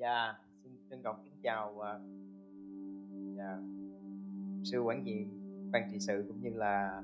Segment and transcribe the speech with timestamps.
[0.00, 1.92] Dạ, xin trân trọng kính chào à,
[3.36, 3.56] dạ,
[4.64, 5.28] sư quản nhiệm
[5.72, 7.02] ban trị sự cũng như là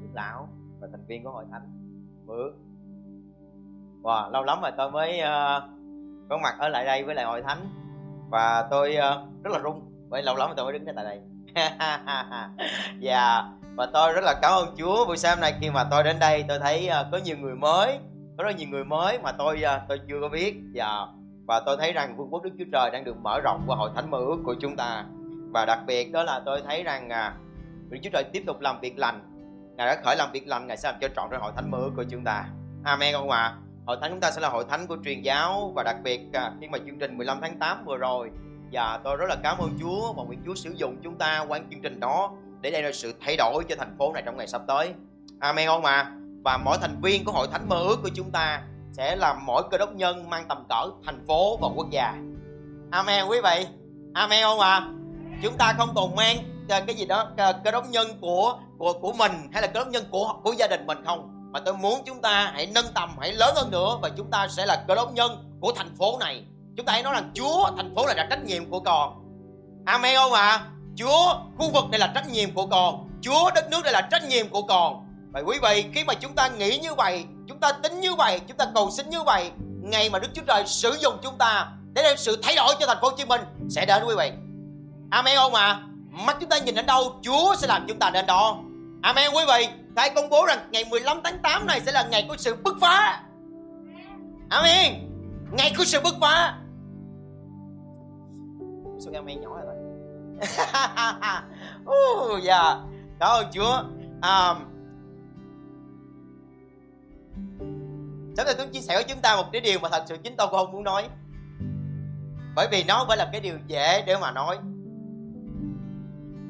[0.00, 0.48] trưởng lão
[0.80, 1.62] và thành viên của hội thánh
[2.26, 2.50] bữa
[4.02, 5.62] wow, lâu lắm rồi tôi mới uh,
[6.28, 7.66] có mặt ở lại đây với lại hội thánh
[8.30, 11.20] và tôi uh, rất là run bởi lâu lắm rồi tôi mới đứng tại đây.
[12.98, 13.42] Dạ
[13.74, 15.06] và tôi rất là cảm ơn Chúa.
[15.06, 17.54] Buổi sáng hôm nay khi mà tôi đến đây tôi thấy uh, có nhiều người
[17.54, 17.98] mới
[18.38, 20.56] có rất nhiều người mới mà tôi uh, tôi chưa có biết.
[20.72, 21.06] Dạ
[21.46, 23.90] và tôi thấy rằng vương quốc Đức Chúa Trời đang được mở rộng qua hội
[23.94, 25.04] thánh mơ ước của chúng ta.
[25.52, 27.34] Và đặc biệt đó là tôi thấy rằng à,
[27.88, 29.20] Đức Chúa Trời tiếp tục làm việc lành.
[29.76, 31.78] Ngài đã khởi làm việc lành Ngài sẽ làm cho trọn trong hội thánh mơ
[31.78, 32.44] ước của chúng ta.
[32.84, 33.54] Amen không ạ à?
[33.86, 35.72] Hội thánh chúng ta sẽ là hội thánh của truyền giáo.
[35.74, 38.30] Và đặc biệt à, khi mà chương trình 15 tháng 8 vừa rồi
[38.72, 41.58] Và tôi rất là cảm ơn Chúa Và nguyện Chúa sử dụng chúng ta qua
[41.70, 44.46] chương trình đó Để đem lại sự thay đổi cho thành phố này trong ngày
[44.46, 44.92] sắp tới.
[45.40, 46.12] Amen không ạ à?
[46.44, 48.62] Và mỗi thành viên của hội thánh mơ ước của chúng ta
[48.96, 52.14] sẽ làm mỗi cơ đốc nhân mang tầm cỡ, thành phố và quốc gia.
[52.90, 53.66] Amen, quý vị.
[54.14, 54.74] Amen không ạ?
[54.74, 54.88] À?
[55.42, 56.36] chúng ta không còn mang
[56.68, 59.80] ờ, cái gì đó ờ, cơ đốc nhân của của của mình hay là cơ
[59.80, 61.50] đốc nhân của của gia đình mình không.
[61.52, 64.48] Mà tôi muốn chúng ta hãy nâng tầm, hãy lớn hơn nữa và chúng ta
[64.48, 66.44] sẽ là cơ đốc nhân của thành phố này.
[66.76, 69.14] Chúng ta hãy nói rằng chúa, thành phố này là trách nhiệm của con.
[69.84, 70.48] Amen không ạ?
[70.48, 70.64] À?
[70.96, 73.08] chúa, khu vực này là trách nhiệm của con.
[73.22, 75.06] Chúa, đất nước này là trách nhiệm của con.
[75.32, 78.40] Vậy quý vị, khi mà chúng ta nghĩ như vậy Chúng ta tính như vậy
[78.48, 79.50] Chúng ta cầu xin như vậy
[79.82, 82.86] Ngày mà Đức Chúa Trời sử dụng chúng ta Để đem sự thay đổi cho
[82.86, 84.30] thành phố Hồ Chí Minh Sẽ đến quý vị.
[85.10, 85.66] Amen không ạ?
[85.66, 85.80] À?
[86.10, 88.58] Mắt chúng ta nhìn đến đâu Chúa sẽ làm chúng ta đến đó.
[89.02, 89.68] Amen quý vị.
[89.96, 92.74] Thầy công bố rằng ngày 15 tháng 8 này Sẽ là ngày của sự bứt
[92.80, 93.22] phá.
[94.50, 94.94] Amen.
[95.52, 96.54] Ngày của sự bứt phá.
[99.00, 99.76] Số amen nhỏ rồi
[101.84, 102.76] uh, dạ
[103.20, 103.82] Cảm ơn Chúa.
[104.22, 104.75] Um,
[108.36, 110.36] sáng nay tôi chia sẻ với chúng ta một cái điều mà thật sự chính
[110.36, 111.08] tôi cũng không muốn nói.
[112.54, 114.58] Bởi vì nó phải là cái điều dễ để mà nói.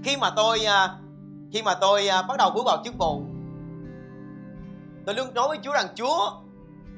[0.04, 0.94] Khi mà tôi à,
[1.52, 3.22] Khi mà tôi à, bắt đầu bước vào chức vụ,
[5.06, 6.30] Tôi luôn nói với Chúa rằng, Chúa,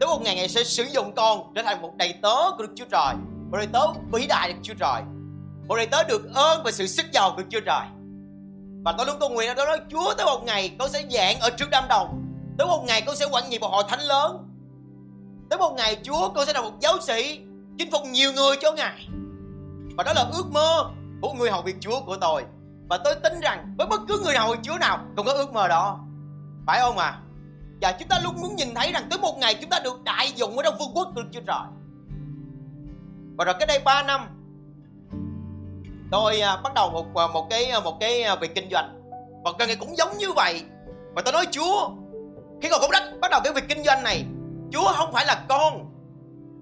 [0.01, 2.73] Tới một ngày Ngài sẽ sử dụng con Trở thành một đầy tớ của Đức
[2.77, 3.15] Chúa Trời,
[3.51, 5.03] Một đầy tớ vĩ đại Đức Chúa Trời,
[5.69, 7.87] Một đầy tớ được ơn và sự sức giàu của Đức Chúa Trời.
[8.85, 11.51] Và tôi luôn cầu nguyện, tôi nói, Chúa, tới một ngày con sẽ dạng ở
[11.51, 12.25] trước đám đông,
[12.59, 14.48] Tới một ngày con sẽ quản nhiệm một hội thánh lớn.
[15.51, 17.41] Tới một ngày Chúa con sẽ là một giáo sĩ
[17.79, 19.09] Chinh phục nhiều người cho Ngài.
[19.97, 20.91] Và đó là ước mơ
[21.23, 22.45] của người hầu việc Chúa của tôi.
[22.89, 25.53] Và tôi tin rằng với bất cứ người hầu việc Chúa nào cũng có ước
[25.53, 25.99] mơ đó.
[26.67, 27.21] Phải không à
[27.81, 30.33] Và chúng ta luôn muốn nhìn thấy rằng tới một ngày chúng ta được đại
[30.37, 31.67] dụng ở trong vương quốc của Chúa Trời.
[33.37, 34.21] Và rồi cái đây 3 năm,
[36.11, 39.01] Tôi à, bắt đầu một à, một cái à, một cái việc kinh doanh.
[39.45, 40.63] Và gần cũng giống như vậy.
[41.15, 41.91] Và tôi nói, Chúa,
[42.63, 44.25] Khi còn cũng đất, bắt đầu cái việc kinh doanh này
[44.73, 45.85] Chúa không phải là con.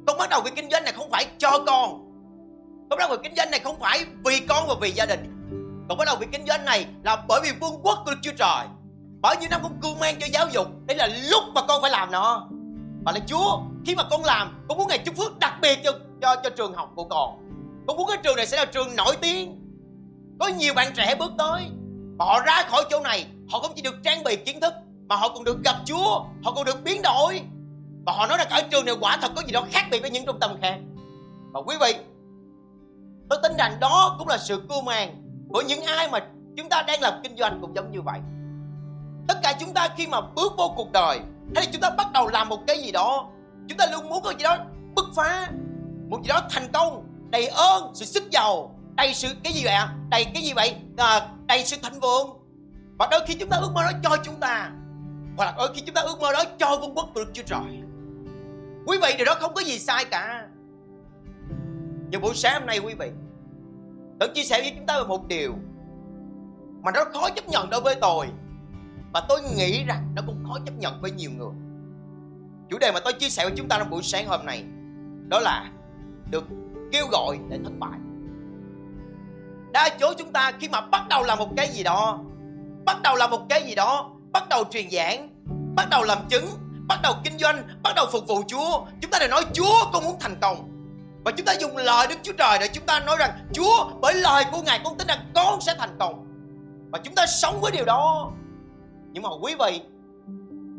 [0.07, 1.91] Con bắt đầu việc kinh doanh này không phải cho con.
[2.91, 5.33] Con bắt đầu việc kinh doanh này không phải vì con và vì gia đình.
[5.89, 8.67] Con bắt đầu việc kinh doanh này là bởi vì vương quốc của Chúa Trời.
[9.21, 10.67] Bao nhiêu năm con cưu mang cho giáo dục.
[10.87, 12.49] Đây là lúc mà con phải làm nó.
[13.05, 15.93] Và là Chúa Khi mà con làm Con muốn ngày chúc phước đặc biệt cho,
[16.23, 17.39] cho, cho trường học của con.
[17.87, 19.63] Con muốn cái trường này sẽ là trường nổi tiếng.
[20.41, 21.67] Có nhiều bạn trẻ bước tới.
[22.19, 24.75] Họ ra khỏi chỗ này Họ không chỉ được trang bị kiến thức
[25.09, 27.41] Mà họ còn được gặp Chúa Họ còn được biến đổi
[28.07, 30.11] và họ nói rằng ở trường này quả thật có gì đó khác biệt với
[30.11, 30.79] những trung tâm khác.
[31.53, 31.95] Và quý vị
[33.31, 36.19] tôi tin rằng đó cũng là sự cưu mang của những ai mà
[36.57, 38.21] chúng ta đang làm kinh doanh cũng giống như vậy.
[39.29, 41.19] Tất cả chúng ta khi mà bước vô cuộc đời
[41.55, 43.29] hay là chúng ta bắt đầu làm một cái gì đó
[43.69, 44.57] chúng ta luôn muốn có gì đó
[44.95, 45.49] bứt phá
[46.09, 49.75] một gì đó thành công đầy ơn sự sức giàu đầy sự cái gì vậy
[49.75, 49.95] ạ?
[50.11, 50.75] Đầy cái gì vậy?
[50.97, 52.29] À, đầy sự thành vượng.
[52.99, 54.71] Và đôi khi chúng ta ước mơ đó cho chúng ta
[55.37, 57.43] hoặc là đôi khi chúng ta ước mơ đó cho vương quốc của Đức Chúa
[57.43, 57.86] Trời.
[58.87, 60.49] Quý vị điều đó không có gì sai cả.
[62.11, 63.11] Nhưng buổi sáng hôm nay, quý vị
[64.21, 65.53] Tôi chia sẻ với chúng ta về một điều
[66.83, 68.27] Mà nó khó chấp nhận đối với tôi.
[69.13, 71.53] Và tôi nghĩ rằng nó cũng khó chấp nhận với nhiều người.
[72.71, 74.65] Chủ đề mà tôi chia sẻ với chúng ta trong buổi sáng hôm nay
[75.29, 75.71] Đó là
[76.31, 76.45] Được
[76.93, 77.99] kêu gọi để thất bại.
[79.73, 82.21] Đa số chúng ta khi mà bắt đầu làm một cái gì đó,
[82.85, 85.29] Bắt đầu làm một cái gì đó, Bắt đầu truyền giảng,
[85.77, 86.47] Bắt đầu làm chứng
[86.89, 88.85] bắt đầu kinh doanh, bắt đầu phục vụ chúa.
[89.01, 90.71] Chúng ta đều nói chúa con muốn thành công.
[91.25, 94.15] Và chúng ta dùng lời đức chúa trời để chúng ta nói rằng, chúa, bởi
[94.15, 96.27] lời của ngài con tin rằng con sẽ thành công.
[96.93, 98.33] Và chúng ta sống với điều đó.
[99.13, 99.81] Nhưng mà quý vị,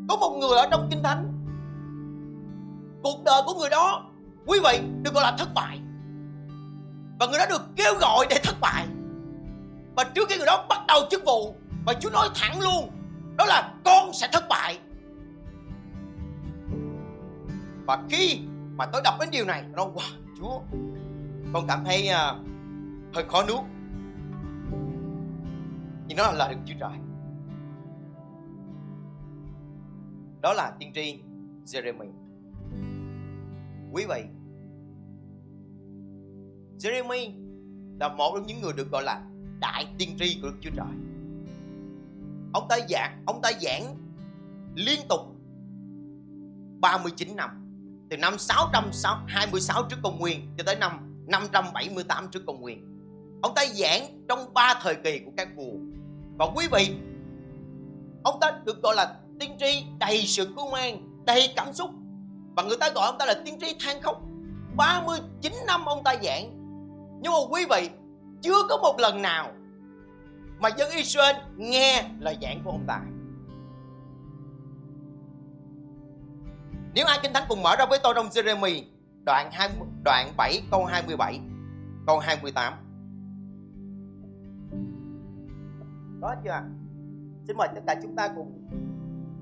[0.08, 1.32] có một người ở trong kinh thánh,
[3.02, 4.04] cuộc đời của người đó,
[4.46, 5.78] quý vị, được gọi là thất bại.
[7.18, 8.86] Và người đó được kêu gọi để thất bại.
[9.96, 11.54] Và trước khi người đó bắt đầu chức vụ,
[11.86, 12.90] và chúa nói thẳng luôn,
[13.36, 14.78] đó là con sẽ thất bại
[17.88, 18.40] và khi
[18.76, 20.60] mà tôi đọc đến điều này nó wow chúa
[21.52, 22.46] con cảm thấy uh,
[23.14, 23.64] hơi khó nuốt.
[26.06, 26.98] Nhưng nó là lời Đức Chúa Trời.
[30.42, 31.20] Đó là tiên tri
[31.64, 32.10] Jeremy
[33.92, 34.24] quý vị
[36.78, 37.32] Jeremy
[38.00, 39.22] là một trong những người được gọi là
[39.60, 40.94] đại tiên tri của Đức Chúa Trời.
[42.52, 43.96] Ông ta giảng ông ta giảng
[44.74, 45.20] liên tục
[46.80, 47.67] 39 năm
[48.10, 50.92] từ năm 626 trước công nguyên cho tới năm
[51.26, 52.84] 578 trước công nguyên.
[53.42, 55.72] Ông ta giảng trong ba thời kỳ của các vua.
[56.38, 56.96] Và quý vị,
[58.24, 61.90] ông ta được gọi là tiên tri đầy sự cứu mang đầy cảm xúc.
[62.56, 64.20] Và người ta gọi ông ta là tiên tri than khóc.
[64.76, 66.50] 39 năm ông ta giảng.
[67.22, 67.90] Nhưng mà quý vị,
[68.42, 69.52] chưa có một lần nào
[70.58, 73.00] mà dân Israel nghe lời giảng của ông ta.
[76.94, 78.82] Nếu ai kinh thánh cùng mở ra với tôi trong Jeremy
[79.26, 79.70] đoạn 2,
[80.04, 81.40] đoạn 7 câu 27
[82.06, 82.72] câu 28
[86.20, 86.62] Có chưa?
[87.46, 88.68] Xin mời tất cả chúng ta cùng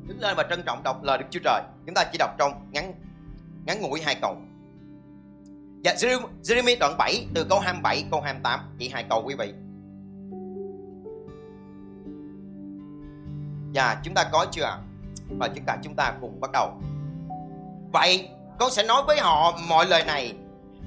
[0.09, 1.63] đứng lên và trân trọng đọc lời Đức Chúa Trời.
[1.87, 2.93] Chúng ta chỉ đọc trong ngắn
[3.67, 4.37] ngắn ngủi hai câu.
[5.85, 5.95] Dạ,
[6.43, 9.53] Jeremy đoạn 7 từ câu 27 câu 28 chỉ hai câu quý vị.
[13.73, 14.79] Dạ, chúng ta có chưa
[15.39, 16.81] Và tất cả chúng ta cùng bắt đầu.
[17.93, 18.29] Vậy,
[18.59, 20.33] con sẽ nói với họ mọi lời này,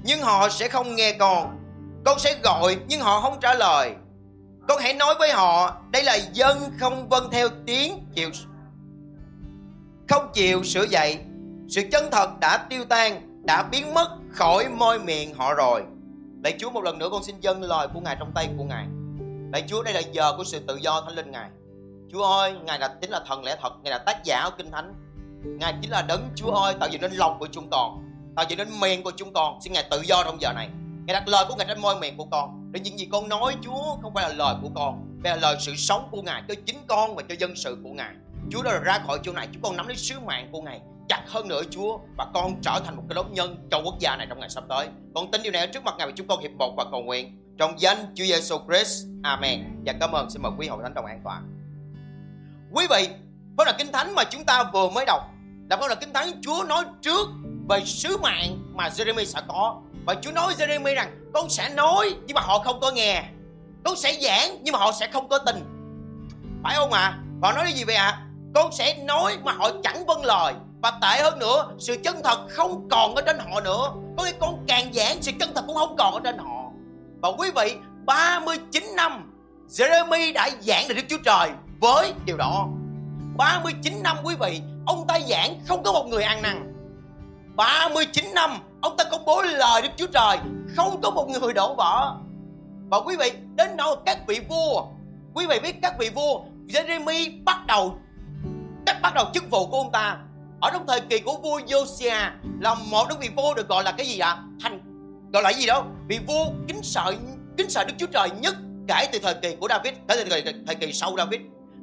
[0.02, 1.58] nhưng họ sẽ không nghe con.
[2.04, 3.94] Con sẽ gọi nhưng họ không trả lời.
[4.68, 8.30] Con hãy nói với họ, đây là dân không vâng theo tiếng chịu
[10.10, 11.18] không chịu sửa dạy
[11.68, 15.82] sự chân thật đã tiêu tan đã biến mất khỏi môi miệng họ rồi.
[16.44, 18.86] Lạy chúa một lần nữa con xin dâng lời của ngài trong tay của ngài.
[19.52, 21.50] Lạy chúa đây là giờ của sự tự do thánh linh ngài.
[22.12, 23.72] Chúa ơi ngài là chính là thần lẽ thật.
[23.82, 24.94] Ngài là tác giả của kinh thánh
[25.44, 28.04] ngài chính là đấng chúa ơi tạo dựng nên lòng của chúng con
[28.36, 30.68] tạo dựng nên miệng của chúng con xin ngài tự do trong giờ này
[31.06, 33.56] ngài đặt lời của ngài trên môi miệng của con để những gì con nói
[33.62, 36.54] chúa không phải là lời của con đây là lời sự sống của ngài cho
[36.66, 38.14] chính con và cho dân sự của ngài
[38.50, 41.22] Chúa đã ra khỏi chỗ này Chúng con nắm lấy sứ mạng của Ngài chặt
[41.26, 44.26] hơn nữa Chúa và con trở thành một cái đốc nhân cho quốc gia này
[44.28, 44.88] trong ngày sắp tới.
[45.14, 47.02] Con tin điều này ở trước mặt Ngài và chúng con hiệp một và cầu
[47.02, 49.06] nguyện trong danh Chúa Giêsu Christ.
[49.22, 49.64] Amen.
[49.86, 51.42] Và cảm ơn xin mời quý hội thánh đồng an toàn.
[52.72, 53.08] Quý vị,
[53.60, 55.30] đó là kinh thánh mà chúng ta vừa mới đọc.
[55.70, 57.28] Là đó là kinh thánh Chúa nói trước
[57.68, 59.76] về sứ mạng mà Jeremy sẽ có.
[60.06, 63.24] Và Chúa nói Jeremy rằng, con sẽ nói nhưng mà họ không có nghe.
[63.84, 65.56] Con sẽ giảng nhưng mà họ sẽ không có tin.
[66.62, 67.00] Phải không ạ?
[67.00, 67.18] À?
[67.42, 68.06] họ nói cái gì vậy ạ?
[68.06, 68.26] À?
[68.54, 70.54] con sẽ nói mà họ chẳng vâng lời.
[70.82, 73.92] Và tệ hơn nữa, sự chân thật không còn ở trên họ nữa.
[74.16, 76.70] Có nghĩa con càng giảng, sự chân thật cũng không còn ở trên họ.
[77.22, 77.74] Và quý vị
[78.06, 79.32] 39 năm
[79.68, 82.68] Jeremy đã giảng được Đức Chúa Trời với điều đó.
[83.36, 86.74] 39 năm quý vị Ông ta giảng không có một người ăn năn.
[87.56, 88.50] 39 năm
[88.80, 90.38] Ông ta công bố lời Đức Chúa Trời
[90.76, 92.14] Không có một người đổ vỡ
[92.90, 94.86] Và quý vị đến đâu các vị vua
[95.34, 97.98] Quý vị biết các vị vua Jeremy bắt đầu
[98.86, 100.18] cách bắt đầu chức vụ của ông ta.
[100.60, 102.30] Ở trong thời kỳ của vua Josiah
[102.60, 104.36] là một trong vị vua được gọi là cái gì ạ?
[104.62, 104.80] Thành
[105.32, 105.84] gọi là gì đâu?
[106.08, 107.14] vị vua kính sợ
[107.56, 108.54] kính sợ Đức Chúa Trời nhất
[108.88, 111.40] kể từ thời kỳ của David kể từ thời, thời kỳ sau David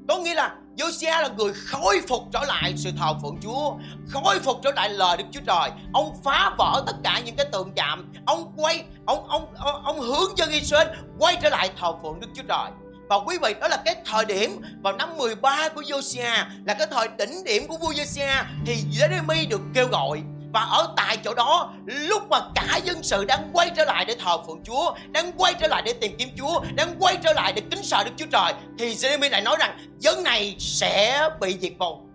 [0.08, 3.74] có nghĩa là Josiah là người khôi phục trở lại sự thờ phượng Chúa
[4.10, 5.70] khôi phục trở lại lời Đức Chúa Trời.
[5.94, 10.00] Ông phá vỡ tất cả những cái tượng chạm ông quay ông ông ông, ông
[10.00, 10.88] hướng dân Israel
[11.20, 12.72] quay trở lại thờ phượng Đức Chúa Trời.
[13.10, 16.88] Và quý vị đó là cái thời điểm vào năm 13 của Josiah là cái
[16.92, 20.22] thời đỉnh điểm của vua Josiah thì Jeremy được kêu gọi
[20.54, 24.16] và ở tại chỗ đó lúc mà cả dân sự đang quay trở lại để
[24.20, 27.54] thờ phượng Chúa đang quay trở lại để tìm kiếm Chúa đang quay trở lại
[27.56, 31.58] để kính sợ Đức Chúa Trời thì Jeremy lại nói rằng dân này sẽ bị
[31.62, 32.08] diệt vong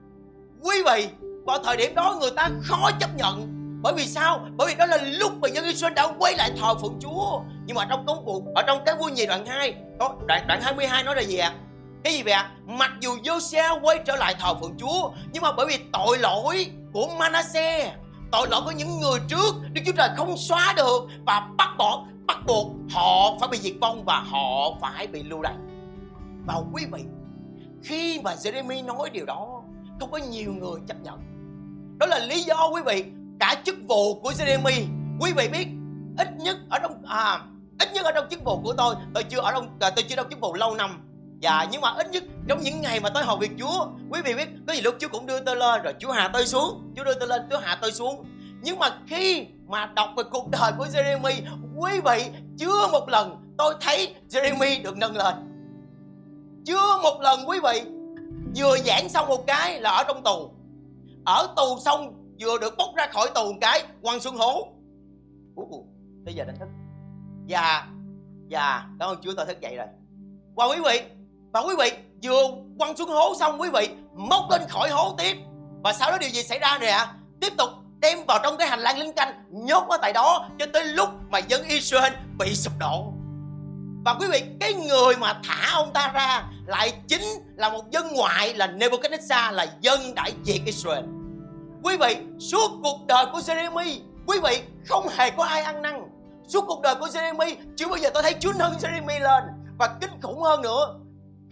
[0.62, 1.08] quý vị
[1.44, 3.48] vào thời điểm đó người ta khó chấp nhận
[3.82, 6.74] bởi vì sao bởi vì đó là lúc mà dân Israel đã quay lại thờ
[6.74, 10.14] phượng Chúa nhưng mà trong công vụ ở trong cái vua nhì đoạn 2 đó,
[10.26, 11.58] đoạn đoạn 22 nói là gì ạ à?
[12.04, 12.50] cái gì vậy ạ à?
[12.66, 16.66] mặc dù Josiah quay trở lại thờ phượng Chúa nhưng mà bởi vì tội lỗi
[16.92, 17.92] của Manasseh
[18.32, 19.54] tội lỗi của những người trước.
[19.72, 23.74] Đức Chúa Trời không xóa được và bắt bỏ bắt buộc họ phải bị diệt
[23.80, 25.54] vong và họ phải bị lưu đày.
[26.46, 27.02] Và quý vị
[27.82, 29.62] khi mà Jeremy nói điều đó
[30.00, 31.18] không có nhiều người chấp nhận.
[31.98, 33.04] Đó là lý do quý vị
[33.40, 34.86] cả chức vụ của Jeremy
[35.20, 35.66] quý vị biết
[36.18, 37.40] ít nhất ở trong à,
[37.78, 38.94] ít nhất ở trong chức vụ của tôi.
[39.14, 41.11] Tôi chưa ở trong à, tôi chưa trong chức vụ lâu năm.
[41.42, 44.34] Dạ nhưng mà ít nhất trong những ngày mà tôi học việc Chúa Quý vị
[44.34, 47.04] biết có gì lúc Chúa cũng đưa tôi lên Rồi Chúa hạ tôi xuống Chúa
[47.04, 48.24] đưa tôi lên Chúa hạ tôi xuống.
[48.62, 51.34] Nhưng mà khi mà đọc về cuộc đời của Jeremy
[51.76, 52.24] Quý vị
[52.58, 55.34] chưa một lần tôi thấy Jeremy được nâng lên.
[56.66, 57.82] Chưa một lần quý vị
[58.56, 60.50] Vừa giảng xong một cái là ở trong tù.
[61.24, 64.68] Ở tù xong vừa được bốc ra khỏi tù một cái quăng xuống hố.
[65.56, 65.82] Ủa,
[66.24, 66.68] bây giờ đánh thức.
[67.46, 67.86] Dạ
[68.48, 69.86] Dạ Cảm ơn Chúa tôi thức dậy rồi.
[70.56, 71.02] Và quý vị
[71.52, 71.92] và quý vị,
[72.22, 72.42] vừa
[72.78, 75.36] quăng xuống hố xong quý vị Móc lên khỏi hố tiếp.
[75.84, 77.12] Và sau đó điều gì xảy ra rồi ạ à?
[77.40, 77.68] Tiếp tục
[78.00, 81.08] đem vào trong cái hành lang linh canh, Nhốt ở tại đó cho tới lúc
[81.30, 83.12] mà dân Israel bị sụp đổ.
[84.04, 87.22] Và quý vị, cái người mà thả ông ta ra lại chính
[87.56, 91.04] là một dân ngoại là Nebuchadnezzar, là dân đã diệt Israel.
[91.82, 96.02] Quý vị, suốt cuộc đời của Jeremy, quý vị không hề có ai ăn năn.
[96.48, 99.44] Suốt cuộc đời của Jeremy, chưa bao giờ tôi thấy Chúa nâng Jeremy lên.
[99.78, 100.98] Và kinh khủng hơn nữa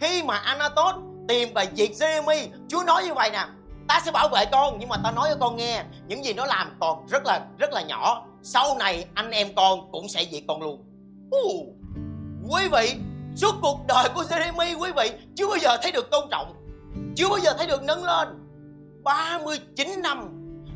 [0.01, 0.95] khi mà Anatot
[1.27, 3.45] tìm và diệt Jeremy Chúa nói như vậy nè
[3.87, 6.45] ta sẽ bảo vệ con nhưng mà ta nói cho con nghe những gì nó
[6.45, 8.25] làm còn rất là rất là nhỏ.
[8.43, 10.83] Sau này anh em con cũng sẽ diệt con luôn.
[11.35, 11.67] Uh,
[12.49, 12.95] quý vị
[13.35, 16.55] suốt cuộc đời của Jeremy quý vị chưa bao giờ thấy được tôn trọng
[17.15, 18.27] chưa bao giờ thấy được nâng lên.
[19.03, 20.29] 39 năm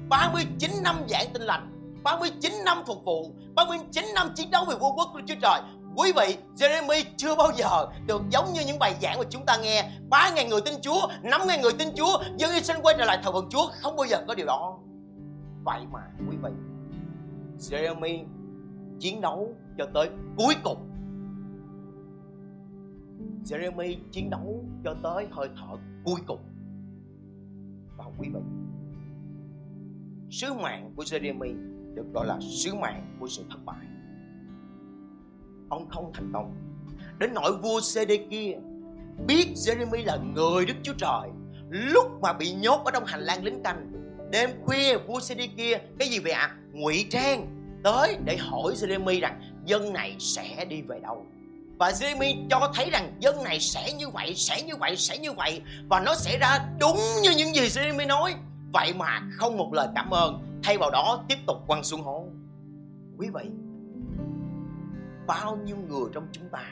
[0.10, 1.72] 39 năm giảng tin lành
[2.03, 5.62] 39 năm phục vụ 39 năm chiến đấu vì vua quốc của Chúa Trời.
[5.97, 9.57] Quý vị, Jeremy chưa bao giờ được giống như những bài giảng mà chúng ta
[9.63, 9.91] nghe.
[10.09, 13.19] Ba ngàn người tin Chúa, năm ngàn người tin Chúa Dân Israel quay trở lại
[13.23, 14.79] thờ phượng Chúa Không bao giờ có điều đó.
[15.63, 15.99] Vậy mà
[16.29, 16.49] quý vị
[17.59, 18.25] Jeremy
[18.99, 20.91] chiến đấu cho tới cuối cùng.
[23.45, 26.39] Jeremy chiến đấu cho tới hơi thở cuối cùng.
[27.97, 28.39] Và quý vị
[30.29, 31.55] Sứ mạng của Jeremy
[31.95, 33.85] được gọi là sứ mạng của sự thất bại.
[35.69, 36.53] Ông không thành công
[37.19, 38.57] Đến nỗi vua CD kia
[39.27, 41.29] Biết Jeremy là người Đức Chúa Trời
[41.69, 43.91] Lúc mà bị nhốt ở trong hành lang lính canh
[44.31, 46.41] Đêm khuya vua CD kia Cái gì vậy ạ?
[46.41, 46.55] À?
[46.72, 47.48] ngụy trang
[47.84, 51.25] Tới để hỏi Jeremy rằng Dân này sẽ đi về đâu
[51.79, 55.31] và Jeremy cho thấy rằng dân này sẽ như vậy, sẽ như vậy, sẽ như
[55.31, 58.36] vậy Và nó sẽ ra đúng như những gì Jeremy nói
[58.74, 62.25] Vậy mà không một lời cảm ơn Thay vào đó tiếp tục quăng xuống hố
[63.17, 63.43] Quý vị
[65.27, 66.65] Bao nhiêu người trong chúng ta,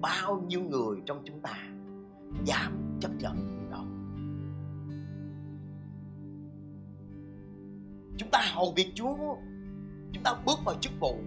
[0.00, 1.58] Bao nhiêu người trong chúng ta
[2.44, 3.84] Dám chấp nhận điều đó?
[8.18, 9.36] Chúng ta hầu việc Chúa,
[10.12, 11.18] Chúng ta bước vào chức vụ,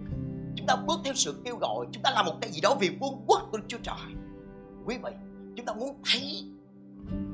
[0.56, 2.88] chúng ta bước theo sự kêu gọi, chúng ta làm một cái gì đó vì
[3.00, 4.14] vương quốc của Chúa Trời.
[4.84, 5.10] Quý vị,
[5.56, 6.44] chúng ta muốn thấy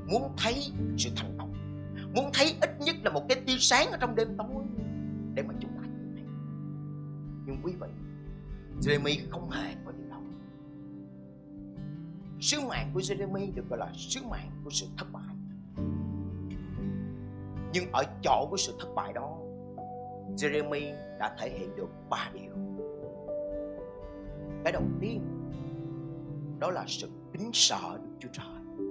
[0.06, 1.52] muốn thấy sự thành công,
[2.14, 4.64] muốn thấy ít nhất là một cái tia sáng ở trong đêm tối
[5.34, 5.54] để mà
[7.54, 7.88] nhưng quý vị.
[8.80, 10.20] Jeremy không hề có điều đó
[12.40, 15.34] sứ mạng của Jeremy được gọi là sứ mạng của sự thất bại.
[17.72, 19.38] Nhưng ở chỗ của sự thất bại đó,
[20.36, 22.52] Jeremy đã thể hiện được ba điều.
[24.64, 25.20] Cái đầu tiên,
[26.58, 28.86] đó là sự kính sợ Đức Chúa Trời.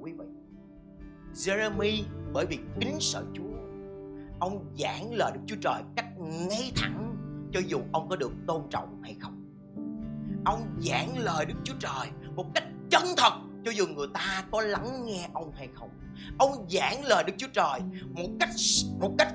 [0.00, 0.24] Quý vị,
[1.34, 3.56] Jeremy bởi vì kính sợ Chúa,
[4.40, 7.11] ông giảng lời Đức Chúa Trời cách ngay thẳng
[7.52, 9.42] cho dù ông có được tôn trọng hay không.
[10.44, 13.32] Ông giảng lời Đức Chúa Trời một cách chân thật
[13.64, 15.90] cho dù người ta có lắng nghe ông hay không.
[16.38, 17.80] Ông giảng lời Đức Chúa Trời
[18.10, 18.50] một cách
[19.00, 19.34] một cách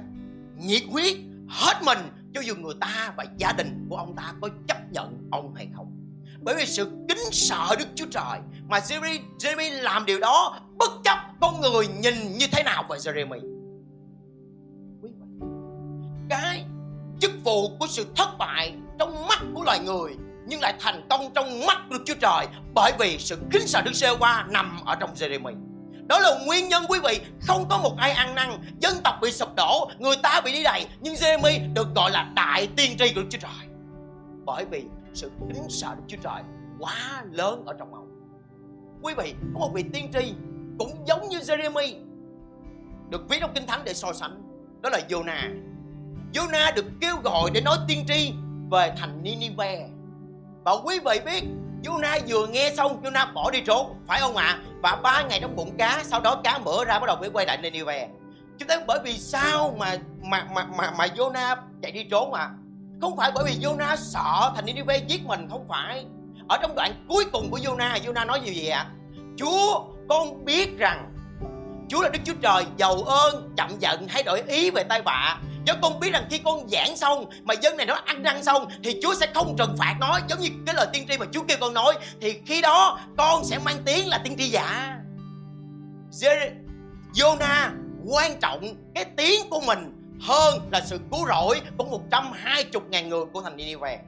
[0.58, 1.18] nhiệt huyết
[1.50, 2.00] hết mình
[2.34, 5.68] cho dù người ta và gia đình của ông ta có chấp nhận ông hay
[5.76, 5.92] không.
[6.42, 10.92] Bởi vì sự kính sợ Đức Chúa Trời mà Jeremy, Jeremy làm điều đó bất
[11.04, 13.57] chấp con người nhìn như thế nào về Jeremy.
[17.48, 20.16] Vụ của sự thất bại trong mắt của loài người,
[20.48, 23.94] nhưng lại thành công trong mắt Đức Chúa Trời bởi vì sự kính sợ Đức
[23.94, 25.56] Sê Qua nằm ở trong Jeremy
[26.08, 28.50] đó là nguyên nhân quý vị Không có một ai ăn năn,
[28.80, 32.32] Dân tộc bị sụp đổ, Người ta bị đi đầy Nhưng Jeremy được gọi là
[32.36, 33.68] đại tiên tri của Đức Chúa Trời
[34.46, 36.44] Bởi vì sự kính sợ Đức Chúa Trời
[36.80, 38.08] Quá lớn ở trong ông.
[39.02, 40.34] Quý vị, có một vị tiên tri
[40.80, 41.94] Cũng giống như Jeremy
[43.10, 44.42] Được viết trong Kinh Thánh để so sánh,
[44.82, 45.77] Đó là Jonah.
[46.34, 48.34] Jonah được kêu gọi để nói tiên tri
[48.72, 49.90] Về thành Ninive
[50.66, 51.44] Và quý vị biết
[51.84, 54.60] Jonah vừa nghe xong Jonah bỏ đi trốn Phải không ạ à?
[54.84, 57.46] Và ba ngày trong bụng cá Sau đó cá mở ra bắt đầu mới quay
[57.46, 58.10] lại Nineveh
[58.60, 62.50] Chúng ta bởi vì sao mà mà mà mà, mà Jonah chạy đi trốn mà?
[63.02, 66.06] Không phải bởi vì Jonah sợ thành Nineveh giết mình Không phải
[66.48, 68.92] Ở trong đoạn cuối cùng của Jonah Jonah nói gì vậy ạ à?
[69.38, 71.14] Chúa con biết rằng
[71.90, 75.38] Chúa là Đức Chúa Trời, giàu ơn, chậm giận hay đổi ý về tai vạ
[75.68, 78.68] cho con biết rằng khi con giảng xong mà dân này nó ăn năn xong
[78.84, 81.44] thì Chúa sẽ không trừng phạt nó, giống như cái lời tiên tri mà Chúa
[81.48, 84.98] kêu con nói thì khi đó, con sẽ mang tiếng là tiên tri giả.
[87.14, 87.70] Jonah
[88.06, 93.26] quan trọng cái tiếng của mình hơn là sự cứu rỗi của 120 ngàn người
[93.34, 94.00] của thành Nineveh.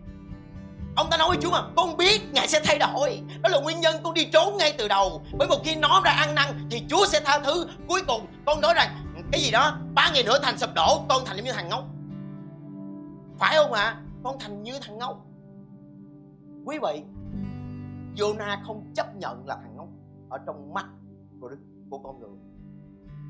[1.00, 3.22] Ông ta nói với Chúa mà, Con biết Ngài sẽ thay đổi.
[3.42, 5.22] Đó là nguyên nhân con đi trốn ngay từ đầu.
[5.38, 7.68] Bởi một khi nó ra ăn năn Thì Chúa sẽ tha thứ.
[7.88, 8.90] Cuối cùng, con nói rằng,
[9.32, 11.84] cái gì đó, ba ngày nữa thành sụp đổ, con thành như thằng ngốc.
[13.40, 13.84] Phải không ạ?
[13.84, 14.02] À?
[14.24, 15.26] con thành như thằng ngốc.
[16.66, 17.04] Quý vị
[18.16, 19.88] Jonah không chấp nhận là thằng ngốc
[20.30, 20.86] ở trong mắt
[21.42, 22.38] của đức, của con người.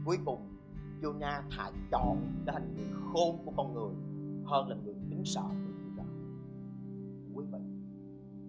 [0.06, 0.58] Cuối cùng
[1.02, 3.94] Jonah thà chọn trở thành người khôn của con người
[4.46, 5.42] hơn là người kính sợ.
[5.42, 5.69] của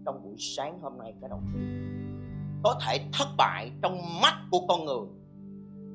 [0.05, 1.87] trong buổi sáng hôm nay cái đầu tiên
[2.63, 5.07] có thể thất bại trong mắt của con người,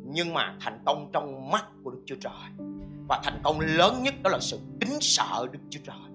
[0.06, 2.68] nhưng mà thành công trong mắt của Đức Chúa Trời.
[3.10, 6.12] Và thành công lớn nhất đó là sự kính sợ Đức Chúa Trời.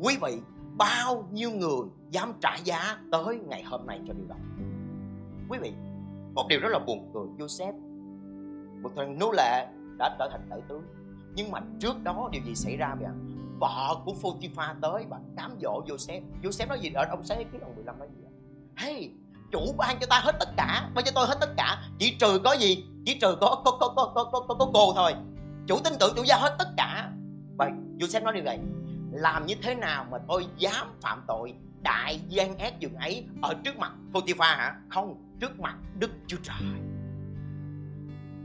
[0.00, 0.40] Quý vị,
[0.78, 4.36] bao nhiêu người dám trả giá tới ngày hôm nay cho điều đó?
[5.48, 5.72] Quý vị,
[6.34, 7.74] một điều rất là buồn cười, Joseph,
[8.82, 10.82] một thằng nô lệ đã trở thành đại tướng.
[11.34, 13.10] Nhưng mà trước đó điều gì xảy ra vậy
[13.60, 16.22] vợ của Potiphar tới và cám dỗ Joseph.
[16.42, 16.90] Joseph nói gì?
[16.94, 18.26] Ở ông sáng ký ông 15 nói gì
[18.76, 19.10] hey
[19.52, 21.82] chủ ban cho ta hết tất cả ban cho tôi hết tất cả.
[21.98, 22.84] Chỉ trừ có gì?
[23.04, 25.14] Chỉ trừ có có có có có có, có, có cô thôi.
[25.66, 27.10] Chủ tin tưởng chủ gia hết tất cả.
[27.58, 28.58] Và Joseph nói điều này
[29.12, 33.54] làm như thế nào mà tôi dám phạm tội đại gian ác dường ấy ở
[33.64, 34.80] trước mặt Potiphar hả?
[34.88, 36.56] Không trước mặt Đức Chúa Trời.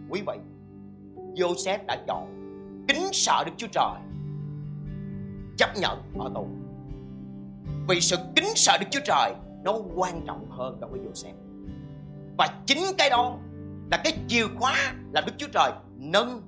[0.10, 0.34] Quý vị
[1.16, 2.28] Joseph đã chọn
[2.88, 4.11] kính sợ Đức Chúa Trời
[5.58, 6.48] chấp nhận ở tù
[7.88, 11.34] vì sự kính sợ Đức Chúa Trời nó quan trọng hơn đối với Joseph
[12.38, 13.38] và chính cái đó
[13.92, 16.42] là cái chìa khóa là Đức Chúa Trời nâng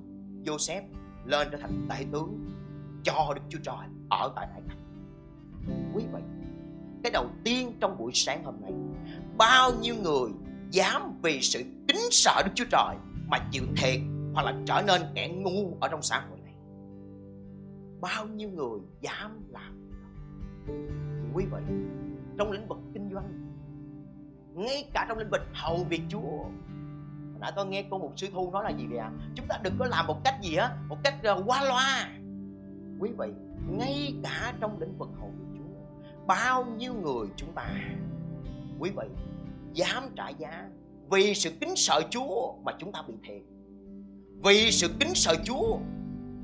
[0.44, 0.82] Joseph
[1.24, 2.50] lên trở thành đại tướng
[3.04, 4.78] cho Đức Chúa Trời ở tại Ai Cập.
[5.94, 6.20] Quý vị,
[7.02, 8.72] cái đầu tiên trong buổi sáng hôm nay,
[9.36, 10.30] bao nhiêu người
[10.70, 12.96] dám vì sự kính sợ Đức Chúa Trời
[13.28, 14.00] mà chịu thiệt
[14.34, 16.38] hoặc là trở nên kẻ ngu ở trong xã hội.
[18.04, 19.90] Bao nhiêu người dám làm
[21.34, 21.74] Quý vị,
[22.38, 23.54] trong lĩnh vực kinh doanh,
[24.54, 26.44] ngay cả trong lĩnh vực hầu việc Chúa
[27.40, 29.06] nãy tôi nghe cô một sư thu nói là gì vậy ạ?
[29.06, 29.26] À?
[29.34, 32.08] chúng ta đừng có làm một cách gì á một cách ờ, qua loa.
[33.00, 33.26] Quý vị
[33.70, 37.74] ngay cả trong lĩnh vực hầu việc Chúa bao nhiêu người chúng ta
[38.78, 39.06] quý vị
[39.72, 40.68] dám trả giá
[41.10, 43.42] vì sự kính sợ Chúa mà chúng ta bị thiệt
[44.44, 45.78] vì sự kính sợ Chúa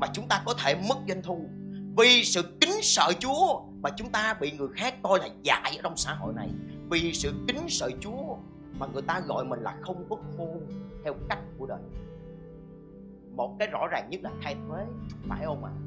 [0.01, 1.49] mà chúng ta có thể mất doanh thu
[1.97, 5.83] vì sự kính sợ Chúa mà chúng ta bị người khác coi là dại ở
[5.83, 6.49] trong xã hội này.
[6.91, 8.37] Vì sự kính sợ Chúa
[8.79, 10.67] mà người ta gọi mình là không có khôn
[11.05, 11.81] theo cách của đời.
[13.37, 14.85] Một cái rõ ràng nhất là khai thuế,
[15.29, 15.71] phải không ạ?
[15.75, 15.81] À?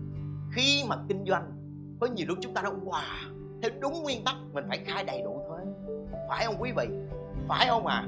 [0.56, 1.52] khi mà kinh doanh,
[2.00, 3.02] có nhiều lúc chúng ta nói, wow,
[3.62, 5.66] theo đúng nguyên tắc, mình phải khai đầy đủ thuế.
[6.30, 6.88] Phải không quý vị?
[7.48, 8.08] Phải không à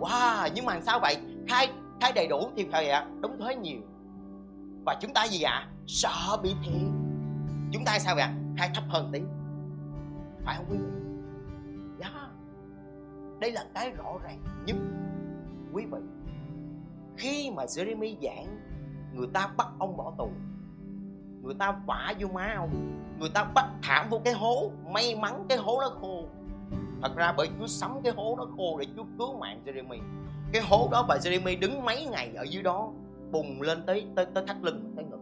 [0.00, 1.16] wow, nhưng mà sao vậy?
[1.48, 3.06] Khai khai đầy đủ thì phải ạ?
[3.20, 3.80] Đóng thuế nhiều
[4.88, 5.52] và chúng ta gì ạ?
[5.52, 5.68] À?
[5.86, 6.88] sợ bị thiệt
[7.72, 8.34] chúng ta sao vậy ạ?
[8.56, 9.20] Hay thấp hơn tí.
[10.44, 11.00] Phải không quý vị?
[12.00, 12.30] Yeah.
[13.40, 14.76] Đây là cái rõ ràng nhất,
[15.72, 15.98] quý vị.
[17.16, 18.58] Khi mà Jeremy giảng,
[19.14, 20.30] người ta bắt ông bỏ tù.
[21.42, 23.02] Người ta vả vô má ông.
[23.18, 26.24] Người ta bắt thảm vô cái hố, may mắn cái hố nó khô.
[27.02, 30.00] Thật ra bởi chúa sắm cái hố nó khô để chúa cứu mạng Jeremy.
[30.52, 32.90] Cái hố đó và Jeremy đứng mấy ngày ở dưới đó
[33.32, 35.20] bùng lên tới tới tới thắt lưng tới ngực.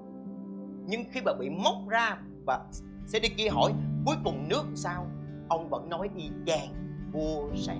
[0.86, 2.66] Nhưng khi mà bị móc ra và
[3.06, 3.72] Sedeki hỏi
[4.06, 5.06] cuối cùng nước sao?
[5.48, 6.68] Ông vẫn nói y chang
[7.12, 7.76] vua sẽ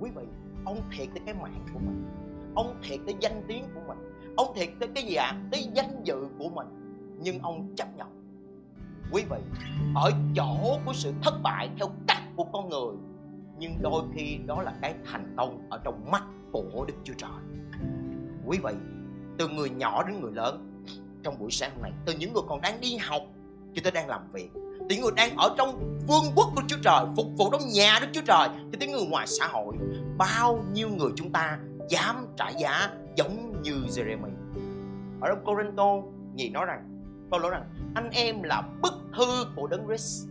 [0.00, 0.22] quý vị
[0.64, 2.04] ông thiệt tới cái mạng của mình.
[2.54, 3.98] Ông thiệt tới danh tiếng của mình.
[4.36, 5.26] Ông thiệt tới cái gì ạ?
[5.26, 5.40] À?
[5.50, 6.66] tới danh dự của mình.
[7.20, 8.08] Nhưng ông chấp nhận.
[9.12, 9.38] Quý vị
[9.94, 12.96] ở chỗ của sự thất bại theo cách của con người
[13.58, 16.22] nhưng đôi khi đó là cái thành công ở trong mắt
[16.52, 17.30] của đức chúa trời
[18.46, 18.72] quý vị,
[19.38, 20.84] từ người nhỏ đến người lớn.
[21.22, 23.22] Trong buổi sáng hôm nay, từ những người còn đang đi học
[23.74, 26.76] cho tới đang làm việc, từ những người đang ở trong vương quốc của Chúa
[26.82, 29.76] Trời, phục vụ trong nhà Đức Chúa Trời, cho tới người ngoài xã hội,
[30.18, 34.30] bao nhiêu người chúng ta dám trả giá giống như Jeremy
[35.20, 35.96] ở trong Corinto
[36.34, 36.96] nhị nói rằng
[37.30, 40.28] Paul nói rằng, anh em là bức thư của đấng Christ.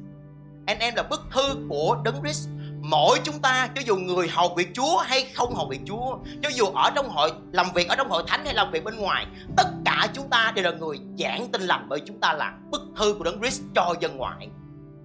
[0.66, 2.50] Anh em là bức thư của đấng Christ
[2.90, 6.50] mỗi chúng ta, cho dù người hầu việc Chúa hay không hầu việc Chúa, cho
[6.50, 9.26] dù ở trong hội, làm việc ở trong hội thánh hay làm việc bên ngoài,
[9.58, 12.82] tất cả chúng ta đều là người giảng tin lành bởi chúng ta là bức
[12.96, 14.50] thư của đấng Christ cho dân ngoại.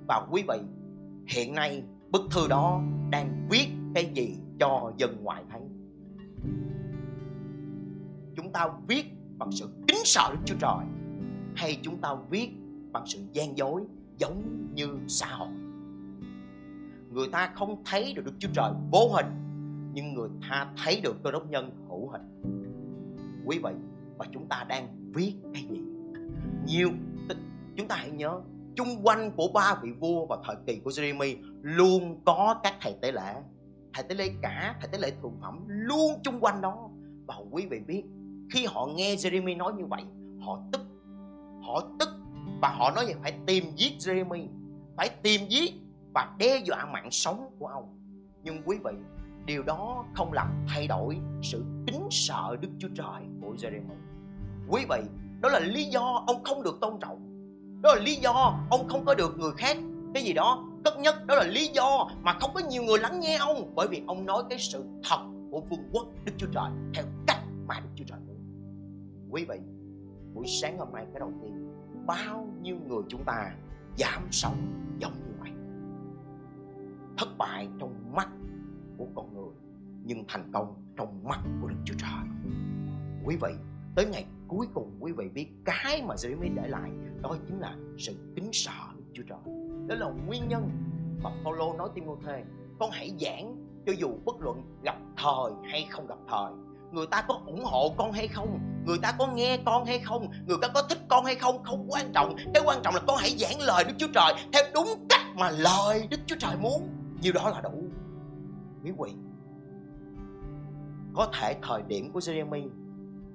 [0.09, 0.59] Và quý vị,
[1.27, 5.61] hiện nay bức thư đó đang viết cái gì cho dân ngoại thấy?
[8.37, 9.07] Chúng ta viết
[9.39, 10.87] bằng sự kính sợ Đức Chúa Trời
[11.57, 12.51] hay chúng ta viết
[12.93, 13.83] bằng sự gian dối
[14.19, 15.49] giống như xã hội?
[17.11, 19.27] Người ta không thấy được Đức Chúa Trời vô hình,
[19.93, 22.23] nhưng người ta thấy được cơ đốc nhân hữu hình.
[23.45, 23.73] Quý vị,
[24.19, 25.81] và chúng ta đang viết cái gì?
[26.67, 26.89] Nhiều
[27.77, 28.41] chúng ta hãy nhớ,
[28.75, 32.95] chung quanh của ba vị vua và thời kỳ của Jeremy luôn có các thầy
[33.01, 33.35] tế lễ.
[33.95, 36.89] Thầy tế lễ cả, thầy tế lễ thượng phẩm luôn chung quanh đó.
[37.27, 38.03] Và quý vị biết,
[38.51, 40.03] khi họ nghe Jeremy nói như vậy,
[40.41, 40.81] họ tức
[41.63, 42.09] họ tức,
[42.63, 44.47] và họ nói vậy, phải tìm giết Jeremy
[44.97, 45.75] phải tìm giết
[46.15, 47.99] và đe dọa mạng sống của ông.
[48.43, 48.93] Nhưng quý vị,
[49.47, 54.11] điều đó không làm thay đổi sự kính sợ Đức Chúa Trời của Jeremy
[54.71, 55.01] quý vị,
[55.41, 57.19] đó là lý do ông không được tôn trọng.
[57.83, 59.77] Đó là lý do ông không có được người khác.
[60.15, 63.21] Cái gì đó, cất nhất đó là lý do mà không có nhiều người lắng
[63.21, 63.73] nghe ông.
[63.75, 65.21] Bởi vì ông nói cái sự thật
[65.51, 68.37] của vương quốc Đức Chúa Trời theo cách mà Đức Chúa Trời muốn.
[69.31, 69.59] Quý vị,
[70.35, 71.73] buổi sáng hôm nay cái đầu tiên,
[72.07, 73.53] bao nhiêu người chúng ta
[73.97, 74.57] dám sống
[74.99, 75.30] giống như
[77.21, 78.29] thất bại trong mắt
[78.99, 79.55] của con người,
[80.05, 82.55] nhưng thành công trong mắt của Đức Chúa Trời.
[83.25, 83.49] Quý vị,
[83.95, 86.91] tới ngày cuối cùng quý vị biết cái mà Jeremy để lại,
[87.23, 89.55] đó chính là sự kính sợ Đức Chúa Trời.
[89.87, 90.71] Đó là nguyên nhân
[91.23, 92.45] mà Phaolô nói Timôthê
[92.79, 93.57] con hãy giảng
[93.87, 96.53] cho dù bất luận gặp thời hay không gặp thời.
[96.93, 98.59] Người ta có ủng hộ con hay không?
[98.87, 100.31] Người ta có nghe con hay không?
[100.47, 101.63] Người ta có thích con hay không?
[101.65, 102.37] Không quan trọng.
[102.55, 105.51] Cái quan trọng là con hãy giảng lời đức chúa trời theo đúng cách mà
[105.51, 107.85] lời đức chúa trời muốn nhiều đó là đủ.
[108.85, 109.15] Quý vị,
[111.15, 112.69] có thể thời điểm của Jeremy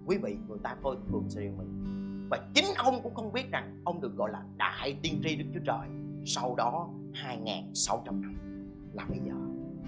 [0.05, 1.85] quý vị người ta coi thường Jeremy
[2.29, 5.45] và chính ông cũng không biết rằng ông được gọi là đại tiên tri Đức
[5.53, 5.87] Chúa Trời
[6.25, 8.35] sau đó 2.600 năm
[8.93, 9.33] là bây giờ.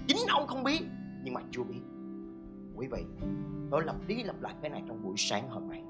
[0.08, 0.82] Chính ông không biết,
[1.24, 1.80] nhưng mà chưa biết.
[2.74, 3.04] Quý vị,
[3.70, 5.82] tôi lặp đi lặp lại cái này trong buổi sáng hôm nay.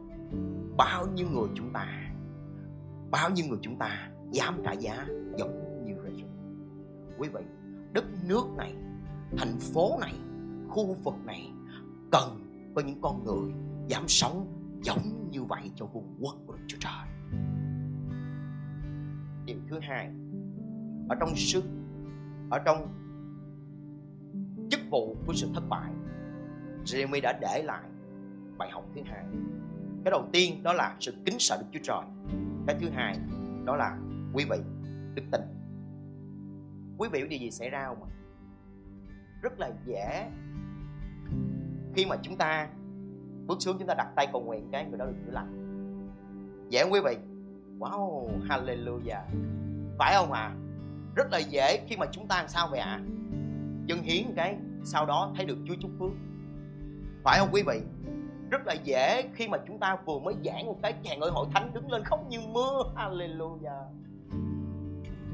[0.77, 1.87] Bao nhiêu người chúng ta,
[3.11, 6.29] bao nhiêu người chúng ta dám trả giá giống như Rachel
[7.19, 7.41] quý vị
[7.93, 8.75] đất nước này,
[9.37, 10.15] thành phố này,
[10.69, 11.53] khu vực này
[12.13, 12.41] cần
[12.75, 13.53] có những con người
[13.87, 14.47] dám sống
[14.83, 17.09] giống như vậy cho vương quốc của Đức Chúa Trời.
[19.47, 20.11] Điều thứ hai,
[21.09, 21.65] ở trong sức,
[22.51, 22.89] ở trong
[24.71, 25.93] chức vụ của sự thất bại,
[26.85, 27.85] Jeremy đã để lại
[28.59, 29.25] bài học thứ hai.
[30.05, 32.35] Cái đầu tiên đó là sự kính sợ Đức Chúa Trời.
[32.67, 33.15] Cái thứ hai
[33.65, 33.99] đó là
[34.33, 34.57] quý vị
[35.15, 35.58] đức tin
[36.99, 38.11] quý vị điều gì xảy ra không ạ?
[39.43, 40.31] Rất là dễ.
[41.95, 42.69] Khi mà chúng ta
[43.47, 45.55] bước xuống, chúng ta đặt tay cầu nguyện cái người đó được chữa lành.
[46.71, 47.17] Dễ không quý vị?
[47.79, 49.23] Wow, hallelujah.
[49.99, 50.41] Phải không ạ?
[50.41, 50.57] À?
[51.19, 52.87] rất là dễ khi mà chúng ta làm sao vậy ạ?
[52.87, 53.01] À?
[53.87, 56.11] dân hiến cái, sau đó thấy được Chúa chúc phước.
[57.25, 57.81] Phải không quý vị?
[58.51, 61.47] Rất là dễ khi mà chúng ta vừa mới giảng một cái chàng ơi hội
[61.55, 62.83] thánh đứng lên khóc như mưa.
[62.97, 63.85] Hallelujah.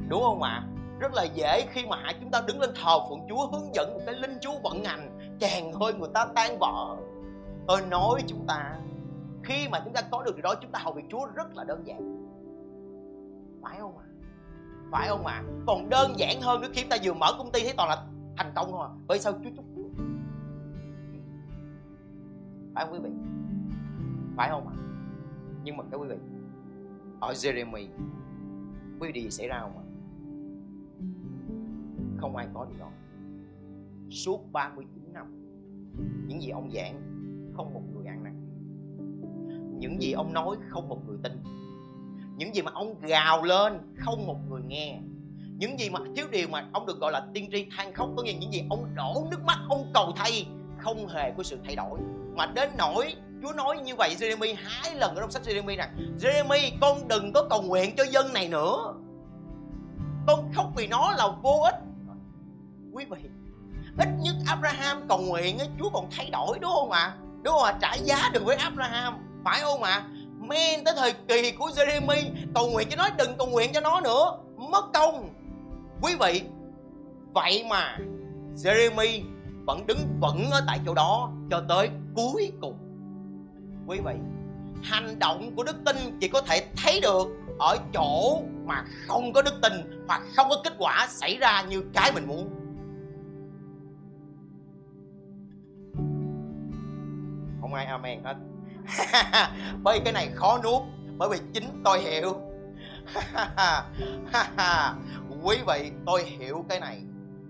[0.08, 0.50] Đúng không ạ?
[0.50, 0.68] à?
[0.98, 4.00] Rất là dễ khi mà chúng ta đứng lên thờ phượng Chúa, hướng dẫn một
[4.06, 6.96] cái linh Chúa vận hành chàng hơi người ta tan vỡ
[7.66, 8.76] tôi nói chúng ta,
[9.42, 11.64] khi mà chúng ta có được điều đó, chúng ta hầu việc Chúa rất là
[11.64, 12.24] đơn giản
[13.62, 14.10] phải không ạ à?
[14.92, 15.42] phải không ạ à?
[15.66, 18.52] còn đơn giản hơn nữa, khi ta vừa mở công ty thấy toàn là thành
[18.54, 19.64] công không à bởi sao Chúa chúc
[22.74, 23.10] phải không quý vị
[24.36, 24.82] phải không ạ à?
[25.64, 26.16] nhưng mà các quý vị,
[27.20, 27.86] ở Jeremy
[29.00, 29.83] quý vị gì xảy ra không ạ
[32.16, 32.90] không ai có điều đó.
[34.10, 35.26] Suốt 39 năm,
[36.26, 37.02] những gì ông giảng,
[37.56, 38.40] không một người ăn năn.
[39.78, 41.32] Những gì ông nói, không một người tin.
[42.36, 45.00] Những gì mà ông gào lên, không một người nghe.
[45.58, 48.22] Những gì mà, thiếu điều mà ông được gọi là tiên tri than khóc, có
[48.22, 50.46] nghĩa những gì ông đổ nước mắt, ông cầu thay,
[50.78, 51.98] không hề có sự thay đổi.
[52.36, 56.16] Mà đến nỗi Chúa nói như vậy Jeremy hai lần ở trong sách Jeremy rằng
[56.20, 58.94] Jeremy con đừng có cầu nguyện cho dân này nữa.
[60.26, 61.74] Con khóc vì nó là vô ích
[62.94, 63.18] quý vị
[63.98, 67.14] ít nhất Abraham cầu nguyện ấy Chúa còn thay đổi, đúng không ạ à?
[67.42, 67.78] đúng không ạ à?
[67.80, 70.08] trả giá được với Abraham, phải không ạ à?
[70.38, 72.22] men tới thời kỳ của Jeremy
[72.54, 75.28] cầu nguyện cho nó, đừng cầu nguyện cho nó nữa mất công
[76.02, 76.42] quý vị,
[77.34, 77.98] vậy mà
[78.56, 79.22] Jeremy
[79.66, 82.78] vẫn đứng vững ở tại chỗ đó cho tới cuối cùng
[83.86, 84.14] quý vị,
[84.82, 87.28] hành động của đức tin chỉ có thể thấy được
[87.58, 89.72] ở chỗ mà không có đức tin
[90.08, 92.63] hoặc không có kết quả xảy ra như cái mình muốn
[97.64, 98.36] không ai amen hết.
[99.82, 100.82] Bởi cái này khó nuốt,
[101.18, 102.40] bởi vì chính tôi hiểu.
[105.42, 107.02] Quý vị, tôi hiểu cái này.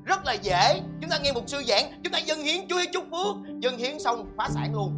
[0.04, 0.80] Rất là dễ.
[1.00, 3.60] Chúng ta nghe một sư giảng, chúng ta dân hiến chúa chúc phước.
[3.60, 4.92] Dân hiến xong, phá sản luôn.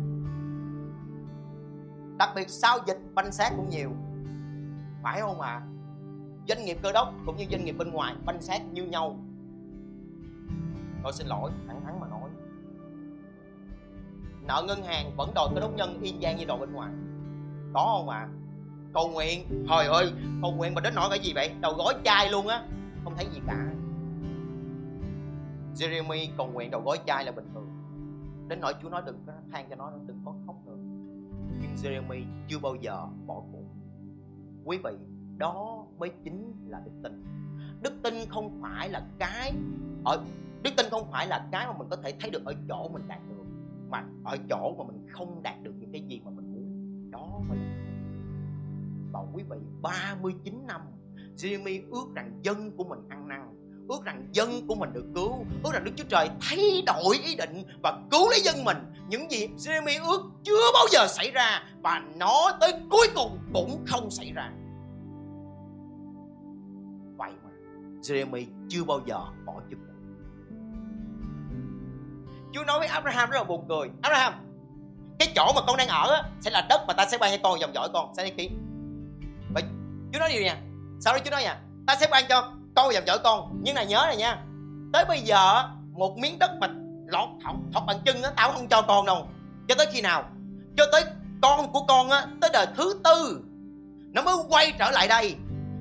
[2.18, 3.90] Đặc biệt sau dịch, banh xác cũng nhiều.
[5.02, 5.50] Phải không ạ?
[5.50, 5.62] À?
[6.48, 9.16] doanh nghiệp cơ đốc cũng như doanh nghiệp bên ngoài, banh xác như nhau.
[11.02, 12.15] Tôi xin lỗi, thẳng thắn mà nói
[14.46, 16.92] nợ ngân hàng vẫn đòi cái đốc nhân y chang như đòi bên ngoài.
[17.74, 18.18] Có không ạ?
[18.18, 18.28] À?
[18.96, 19.64] cầu nguyện.
[19.68, 21.50] Trời ơi, cầu nguyện mà đến nỗi cái gì vậy?
[21.60, 22.62] Đầu gói chai luôn á.
[23.04, 23.66] Không thấy gì cả.
[25.74, 27.68] Jeremy, cầu nguyện đầu gói chai là bình thường.
[28.48, 30.76] Đến nỗi Chúa nói đừng có than cho nó, đừng có khóc nữa.
[31.60, 33.64] Nhưng Jeremy chưa bao giờ bỏ cuộc.
[34.64, 34.90] Quý vị,
[35.36, 37.24] đó mới chính là đức tin.
[37.82, 39.52] Đức tin không phải là cái
[40.04, 40.24] ở,
[40.62, 43.02] đức tin không phải là cái mà mình có thể thấy được ở chỗ mình
[43.08, 43.45] đạt được
[43.90, 47.10] mà ở chỗ mà mình không đạt được những cái gì mà mình muốn.
[47.10, 47.86] Đó mới là
[49.12, 50.80] và quý vị 39 năm
[51.36, 53.54] Jeremy ước rằng dân của mình ăn năn,
[53.88, 57.36] ước rằng dân của mình được cứu, ước rằng Đức Chúa Trời thay đổi ý
[57.36, 58.76] định và cứu lấy dân mình.
[59.08, 63.84] Những gì Jeremy ước chưa bao giờ xảy ra và nó tới cuối cùng cũng
[63.86, 64.52] không xảy ra.
[67.16, 67.50] Vậy mà
[68.02, 69.95] Jeremy chưa bao giờ bỏ chức vụ.
[72.52, 73.90] Chúa nói với Abraham rất là buồn cười.
[74.02, 74.34] Abraham
[75.18, 77.38] cái chỗ mà con đang ở á, sẽ là đất mà ta sẽ ban cho
[77.42, 78.50] con dòng dõi con sẽ đăng ký
[79.54, 79.60] và
[80.12, 80.56] Chúa nói điều nè,
[81.00, 81.56] sau đó Chúa nói nè,
[81.86, 83.60] ta sẽ ban cho con dòng dõi con.
[83.62, 84.38] Nhưng này nhớ này nha
[84.92, 86.68] tới bây giờ một miếng đất mà
[87.06, 89.28] lọt thọc, thọc bằng chân á tao không cho con đâu.
[89.68, 90.24] Cho tới khi nào?
[90.76, 91.04] Cho tới
[91.42, 93.40] con của con á tới đời thứ tư
[94.12, 95.36] nó mới quay trở lại đây.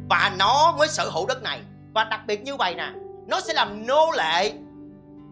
[0.10, 1.62] Và nó mới sở hữu đất này.
[1.93, 2.91] Và đặc biệt như vậy nè
[3.28, 4.54] nó sẽ làm nô lệ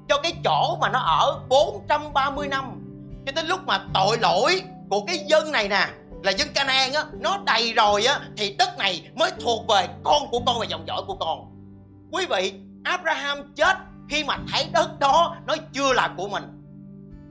[0.10, 2.66] cho cái chỗ mà nó ở 430 năm.
[3.26, 5.88] Cho tới lúc mà tội lỗi của cái dân này nè,
[6.24, 10.28] là dân Canaan á, nó đầy rồi á, thì đất này mới thuộc về con
[10.32, 11.40] của con và dòng dõi của con.
[12.12, 13.78] Quý vị, Abraham chết
[14.10, 16.44] khi mà thấy đất đó nó chưa là của mình.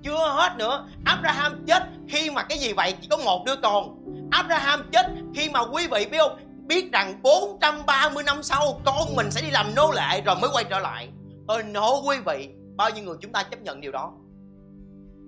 [0.03, 0.87] Chưa hết nữa.
[1.05, 2.95] Abraham chết khi mà cái gì vậy?
[3.01, 3.97] Chỉ có một đứa con.
[4.31, 6.37] Abraham chết khi mà quý vị biết không?
[6.67, 10.65] Biết rằng 430 năm sau con mình sẽ đi làm nô lệ rồi mới quay
[10.65, 11.09] trở lại.
[11.49, 14.13] Tôi nói quý vị bao nhiêu người chúng ta chấp nhận điều đó?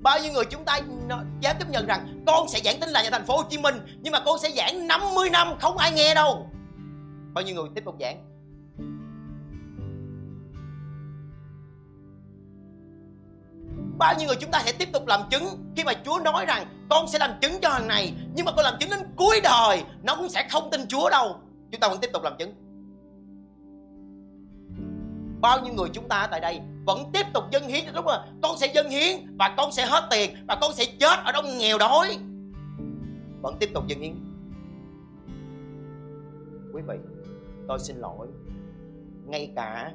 [0.02, 0.80] Bao nhiêu người chúng ta
[1.40, 3.74] dám chấp nhận rằng con sẽ giảng tin là nhà thành phố Hồ Chí Minh,
[4.00, 6.50] nhưng mà con sẽ giảng 50 năm không ai nghe đâu.
[7.34, 8.30] Bao nhiêu người tiếp tục giảng?
[13.98, 16.66] Bao nhiêu người chúng ta sẽ tiếp tục làm chứng khi mà Chúa nói rằng
[16.90, 19.82] con sẽ làm chứng cho hàng này, nhưng mà con làm chứng đến cuối đời,
[20.02, 21.36] nó cũng sẽ không tin Chúa đâu.
[21.70, 22.54] Chúng ta vẫn tiếp tục làm chứng.
[25.40, 27.84] Bao nhiêu người chúng ta tại đây vẫn tiếp tục dân hiến.
[27.94, 31.18] Đúng rồi con sẽ dân hiến và con sẽ hết tiền và con sẽ chết
[31.24, 32.18] ở trong nghèo đói.
[33.42, 34.14] Vẫn tiếp tục dân hiến.
[36.72, 36.96] Quý vị
[37.68, 38.28] tôi xin lỗi.
[39.26, 39.92] Ngay cả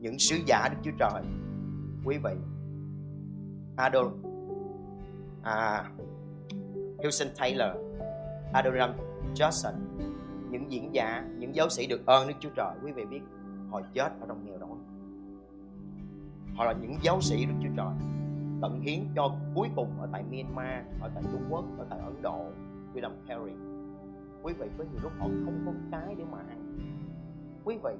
[0.00, 1.22] những sứ giả Đức Chúa Trời
[2.04, 2.30] quý vị
[3.76, 4.12] Adol
[5.42, 5.84] à,
[7.02, 7.76] Houston Taylor
[8.52, 8.92] Adoram
[9.34, 9.72] Johnson
[10.50, 13.20] những diễn giả những giáo sĩ được ơn Đức Chúa Trời quý vị biết
[13.70, 14.89] họ chết ở trong nghèo đói
[16.54, 17.94] họ là những giáo sĩ Đức Chúa Trời,
[18.62, 22.22] tận hiến cho cuối cùng ở tại Myanmar, ở tại Trung Quốc, ở tại Ấn
[22.22, 22.46] Độ,
[22.94, 23.54] William Carey.
[24.42, 26.78] Quý vị có nhiều lúc họ không có cái để mà ăn.
[27.64, 27.92] Quý vị,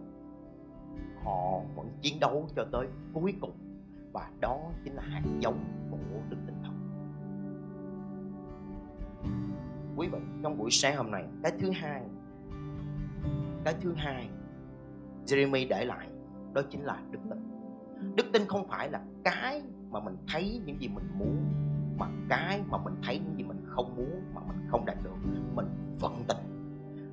[1.24, 3.52] họ vẫn chiến đấu cho tới cuối cùng
[4.12, 5.96] và đó chính là hạt giống của
[6.30, 6.70] đức tin thật
[9.96, 12.02] quý vị, trong buổi sáng hôm nay, cái thứ hai,
[13.64, 14.28] cái thứ hai
[15.26, 16.08] Jeremy để lại,
[16.52, 17.49] đó chính là đức tin
[18.14, 21.52] đức tin không phải là cái mà mình thấy những gì mình muốn,
[21.98, 25.16] mà cái mà mình thấy những gì mình không muốn, mà mình không đạt được.
[25.54, 25.66] Mình
[26.00, 26.36] vẫn tin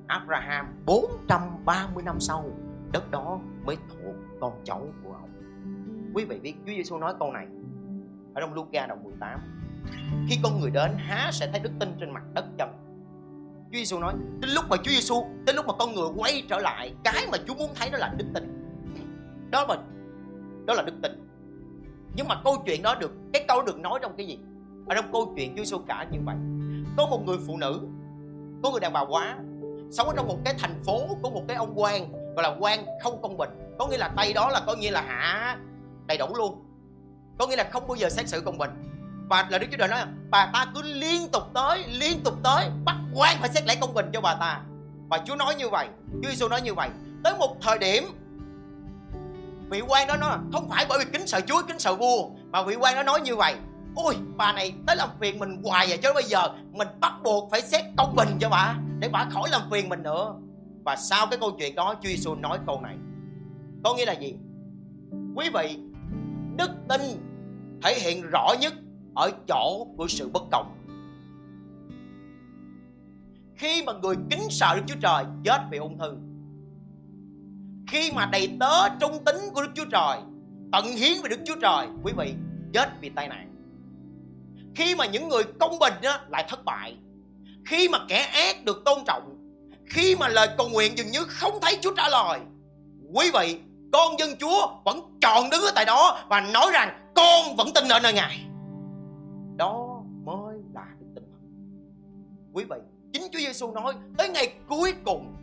[0.06, 2.44] Abraham 430 năm sau,
[2.92, 5.30] đất đó mới thuộc con cháu của ông.
[6.14, 7.46] Quý vị biết Chúa Giêsu nói câu này
[8.34, 9.40] ở trong Luca đoạn 18
[10.28, 12.68] khi con người đến, há sẽ thấy đức tin trên mặt đất chân
[13.72, 16.58] Chúa Giêsu nói, đến lúc mà Chúa Giêsu đến lúc mà con người quay trở
[16.58, 18.54] lại, cái mà Chúa muốn thấy đó là đức tin.
[19.50, 19.76] Đó là
[20.68, 21.12] đó là đức tin.
[22.16, 24.38] Nhưng mà câu chuyện đó được, cái câu được nói trong cái gì?
[24.86, 26.36] Ở trong câu chuyện Chúa Giêsu cả như vậy.
[26.96, 27.80] Có một người phụ nữ,
[28.62, 29.36] có người đàn bà quá,
[29.90, 32.86] sống ở trong một cái thành phố có một cái ông quan, gọi là quan
[33.02, 33.50] không công bình.
[33.78, 35.58] Có nghĩa là tay đó là có nghĩa là hạ,
[36.06, 36.64] đầy đủ luôn.
[37.38, 38.70] Có nghĩa là không bao giờ xét xử công bình.
[39.28, 40.00] Và là Đức Chúa Trời nói
[40.30, 43.94] bà ta cứ liên tục tới, liên tục tới, bắt quan phải xét lại công
[43.94, 44.60] bình cho bà ta.
[45.08, 45.88] Và Chúa nói như vậy,
[46.22, 46.88] Chúa Giêsu nói như vậy.
[47.24, 48.04] Tới một thời điểm
[49.70, 52.30] vị quan đó nó không phải bởi vì kính sợ Chúa, kính sợ vua.
[52.50, 53.54] Mà vị quan đó nói như vậy,
[53.94, 57.12] ôi, bà này tới làm phiền mình hoài à, vậy chứ bây giờ mình bắt
[57.24, 60.34] buộc phải xét công bình cho bà, để bà khỏi làm phiền mình nữa.
[60.84, 62.96] Và sau cái câu chuyện đó, Chúa Giêsu nói câu này.
[63.84, 64.34] Có nghĩa là gì?
[65.34, 65.78] Quý vị,
[66.56, 67.00] đức tin
[67.82, 68.74] thể hiện rõ nhất
[69.14, 70.74] ở chỗ của sự bất công.
[73.56, 76.16] Khi mà người kính sợ Đức Chúa Trời, chết vì ung thư
[77.88, 80.18] khi mà đầy tớ trung tính của Đức Chúa Trời
[80.72, 82.34] tận hiến về Đức Chúa Trời quý vị
[82.72, 83.54] chết vì tai nạn.
[84.74, 86.96] Khi mà những người công bình á, lại thất bại.
[87.66, 89.34] Khi mà kẻ ác được tôn trọng.
[89.86, 92.40] Khi mà lời cầu nguyện dường như không thấy Chúa trả lời.
[93.14, 93.60] Quý vị
[93.92, 97.88] con dân Chúa vẫn tròn đứng ở tại đó và nói rằng con vẫn tin
[97.88, 98.44] ở nơi Ngài.
[99.56, 101.24] Đó mới là đức tin
[102.52, 102.76] quý vị
[103.12, 105.37] chính Chúa Giêsu nói tới ngày cuối cùng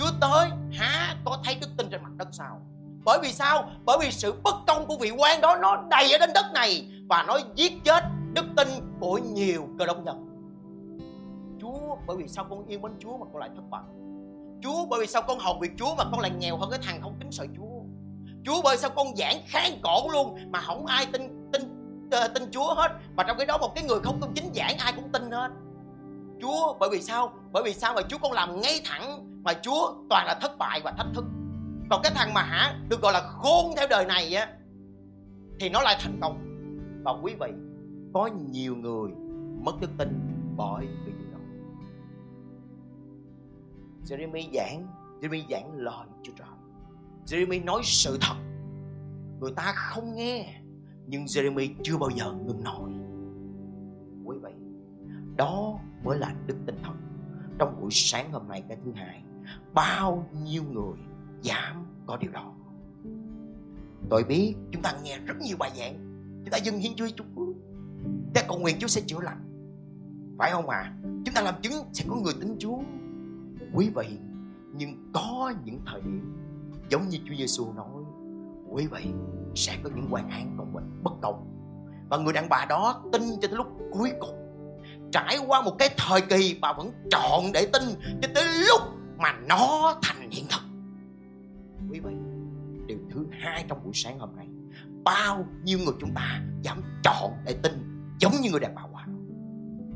[0.00, 2.60] Chúa tới há có thấy đức tin trên mặt đất sao?
[3.04, 3.70] Bởi vì sao?
[3.84, 6.86] Bởi vì sự bất công của vị quan đó nó đầy ở trên đất này
[7.08, 8.68] và nó giết chết đức tin
[9.00, 10.26] của nhiều cơ đốc nhân.
[11.60, 13.82] Chúa, bởi vì sao con yêu mến Chúa mà con lại thất bại
[14.62, 17.00] Chúa, bởi vì sao con hầu việc Chúa mà con lại nghèo hơn cái thằng
[17.02, 17.80] không kính sợ Chúa?
[18.44, 21.62] Chúa, bởi sao con giảng kháng cổ luôn mà không ai tin tin
[22.10, 22.92] ờ, tin Chúa hết?
[23.16, 25.50] Mà trong cái đó một cái người không công chính giảng, ai cũng tin hết?
[26.42, 27.32] Chúa, bởi vì sao?
[27.52, 30.80] Bởi vì sao mà Chúa con làm ngay thẳng mà Chúa toàn là thất bại
[30.84, 31.24] và thách thức.
[31.90, 34.48] Còn cái thằng mà hả, được gọi là khôn theo đời này á,
[35.60, 36.38] thì nó lại thành công.
[37.04, 37.50] Và quý vị,
[38.14, 39.10] có nhiều người
[39.64, 40.08] mất đức tin
[40.56, 41.38] bởi vì điều đó.
[44.04, 44.86] Jeremy giảng
[45.20, 46.48] Jeremy giảng lời Chúa Trời.
[47.26, 48.34] Jeremy nói sự thật.
[49.40, 50.60] Người ta không nghe,
[51.06, 52.90] nhưng Jeremy chưa bao giờ ngừng nói.
[54.24, 54.52] Quý vị,
[55.36, 56.94] đó mới là đức tin thật.
[57.58, 59.22] Trong buổi sáng hôm nay cái thứ hai,
[59.74, 60.98] bao nhiêu người
[61.42, 62.52] dám có điều đó?
[64.10, 65.94] Tôi biết chúng ta nghe rất nhiều bài giảng,
[66.44, 67.56] chúng ta dâng hiến Chúa chúc phước
[68.04, 69.44] chúng ta cầu nguyện Chúa sẽ chữa lành.
[70.38, 70.78] Phải không ạ?
[70.78, 70.92] À?
[71.02, 72.78] chúng ta làm chứng sẽ có người tin Chúa.
[73.74, 74.18] Quý vị,
[74.74, 76.36] nhưng có những thời điểm
[76.88, 78.04] giống như Chúa Giêsu nói,
[78.68, 79.06] quý vị
[79.54, 81.46] sẽ có những quan án công bình bất công.
[82.10, 84.39] Và người đàn bà đó tin cho tới lúc cuối cùng
[85.12, 87.82] trải qua một cái thời kỳ bà vẫn chọn để tin
[88.22, 88.80] cho tới lúc
[89.18, 90.62] mà nó thành hiện thực.
[91.90, 92.14] Quý vị,
[92.86, 94.46] điều thứ hai trong buổi sáng hôm nay,
[95.04, 97.72] bao nhiêu người chúng ta dám chọn để tin
[98.18, 99.06] giống như người đàn bà quả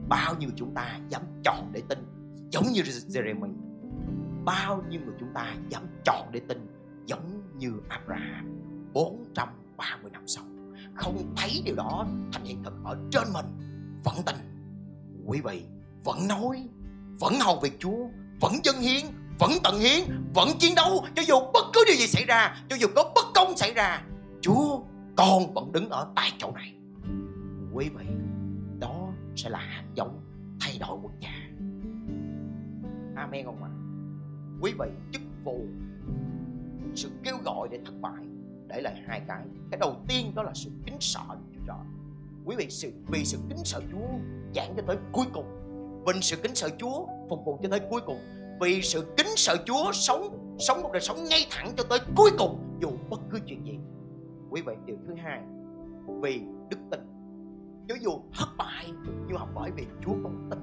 [0.08, 1.98] bao nhiêu chúng ta dám chọn để tin
[2.50, 3.54] giống như Jeremy?
[4.44, 6.66] Bao nhiêu người chúng ta dám chọn để tin
[7.06, 10.44] giống như Abraham 430 năm sau?
[10.94, 13.46] Không thấy điều đó thành hiện thực ở trên mình,
[14.04, 14.36] vẫn tin
[15.26, 15.62] quý vị,
[16.04, 16.68] vẫn nói,
[17.20, 18.06] vẫn hầu việc Chúa,
[18.40, 19.04] vẫn dân hiến,
[19.38, 20.00] vẫn tận hiến,
[20.34, 23.24] vẫn chiến đấu cho dù bất cứ điều gì xảy ra, cho dù có bất
[23.34, 24.02] công xảy ra,
[24.40, 24.80] Chúa
[25.16, 26.74] con vẫn đứng ở tại chỗ này.
[27.72, 28.06] Quý vị,
[28.80, 30.20] đó sẽ là hạt giống
[30.60, 31.44] thay đổi quốc gia
[33.16, 33.70] amen không ạ?
[34.60, 35.66] Quý vị chức vụ,
[36.94, 38.24] sự kêu gọi để thất bại,
[38.68, 39.46] để lại hai cái.
[39.70, 41.20] Cái đầu tiên đó là sự kính sợ
[41.54, 41.76] Chúa trời.
[42.44, 44.08] Quý vị sự, vì sự kính sợ Chúa
[44.54, 45.44] giảng cho tới cuối cùng.
[46.06, 48.18] Vì sự kính sợ Chúa, phục vụ cho tới cuối cùng.
[48.60, 52.30] Vì sự kính sợ Chúa, sống sống một đời sống ngay thẳng cho tới cuối
[52.38, 53.78] cùng, dù bất cứ chuyện gì.
[54.50, 55.40] Quý vị, điều thứ hai,
[56.22, 57.00] vì đức tin.
[57.88, 58.86] Cho dù thất bại,
[59.26, 60.58] nhưng học bởi vì Chúa còn tin.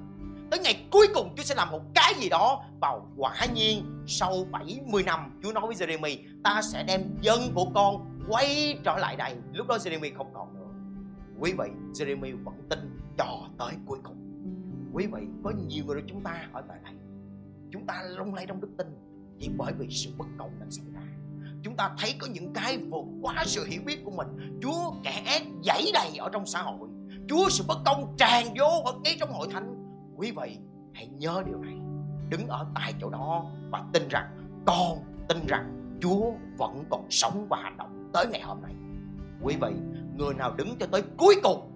[0.51, 4.33] Tới ngày cuối cùng, Chúa sẽ làm một cái gì đó và quả nhiên, sau
[4.51, 9.15] 70 năm, Chúa nói với Jeremy ta sẽ đem dân của con quay trở lại
[9.15, 9.35] đây.
[9.53, 10.67] Lúc đó Jeremy không còn nữa.
[11.39, 14.17] Quý vị Jeremy vẫn tin cho tới cuối cùng.
[14.93, 16.93] Quý vị, có nhiều người chúng ta ở tại đây
[17.71, 18.87] chúng ta lung lay trong đức tin
[19.39, 21.01] chỉ bởi vì sự bất công đang xảy ra.
[21.63, 24.59] Chúng ta thấy có những cái vượt quá sự hiểu biết của mình.
[24.61, 26.89] Chúa kẻ ác dãy đầy ở trong xã hội.
[27.29, 29.75] Chúa sự bất công tràn vô ở ngay trong hội thánh.
[30.15, 30.57] Quý vị,
[30.93, 31.77] hãy nhớ điều này.
[32.29, 34.97] Đứng ở tại chỗ đó và tin rằng, con
[35.29, 38.73] tin rằng chúa vẫn còn sống và hành động tới ngày hôm nay.
[39.41, 39.71] Quý vị,
[40.17, 41.71] người nào đứng cho tới cuối cùng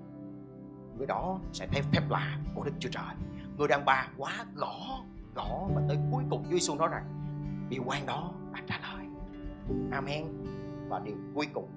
[0.98, 3.16] người đó sẽ thấy phép lạ của đức chúa trời.
[3.58, 5.04] Người đàn bà quá gõ
[5.36, 7.06] gõ và tới cuối cùng Chúa Giêsu nói rằng
[7.70, 9.06] điều quan đó đã trả lời.
[9.92, 10.26] Amen.
[10.90, 11.70] Và điều cuối cùng,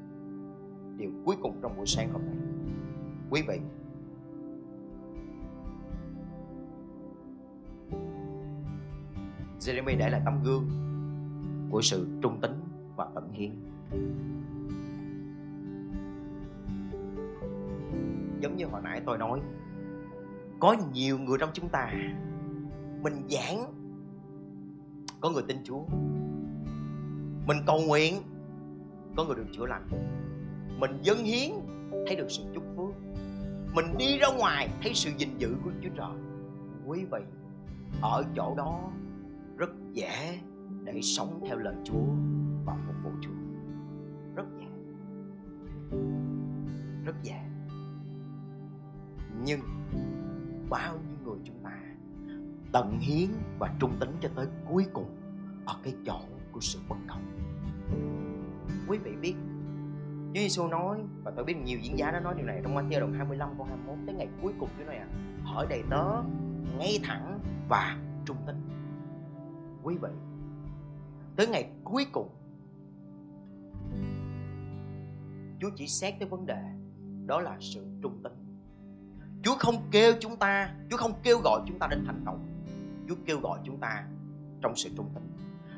[0.96, 2.36] điều cuối cùng trong buổi sáng hôm nay.
[3.30, 3.60] Quý vị,
[9.60, 10.70] Jeremy để lại tấm gương
[11.70, 12.50] của sự trung tín
[12.96, 13.50] và tận hiến.
[18.40, 19.40] Giống như hồi nãy tôi nói,
[20.60, 21.92] có nhiều người trong chúng ta,
[23.02, 23.64] mình giảng,
[25.20, 25.80] có người tin chúa.
[27.46, 28.14] Mình cầu nguyện,
[29.16, 29.88] có người được chữa lành.
[30.78, 31.50] Mình dâng hiến,
[32.06, 32.94] thấy được sự chúc phước.
[33.74, 36.16] Mình đi ra ngoài, thấy sự gìn giữ của chúa trời.
[36.86, 37.20] Quý vị,
[38.00, 38.90] ở chỗ đó
[39.56, 40.38] rất dễ
[40.84, 42.06] để sống theo lời chúa.
[49.44, 49.60] Nhưng
[50.70, 51.72] bao nhiêu người chúng ta
[52.72, 55.16] tận hiến và trung tính cho tới cuối cùng
[55.66, 56.20] ở cái chỗ
[56.52, 57.22] của sự bất công.
[58.88, 59.34] Quý vị biết,
[60.34, 63.00] Chúa Giêsu nói, và tôi biết nhiều diễn giả đã nói điều này trong Matthew
[63.00, 65.08] đoạn 25 câu 21 tới ngày cuối cùng Chúa nói à
[65.44, 66.22] hỏi đầy tớ
[66.78, 68.60] ngay thẳng và trung tính.
[69.82, 70.08] Quý vị,
[71.36, 72.28] tới ngày cuối cùng,
[75.60, 76.62] Chúa chỉ xét tới vấn đề,
[77.26, 78.47] đó là sự trung tính.
[79.42, 82.48] Chúa không kêu chúng ta, Chúa không kêu gọi chúng ta đến thành công
[83.08, 84.04] Chúa kêu gọi chúng ta
[84.60, 85.22] trong sự trung tín.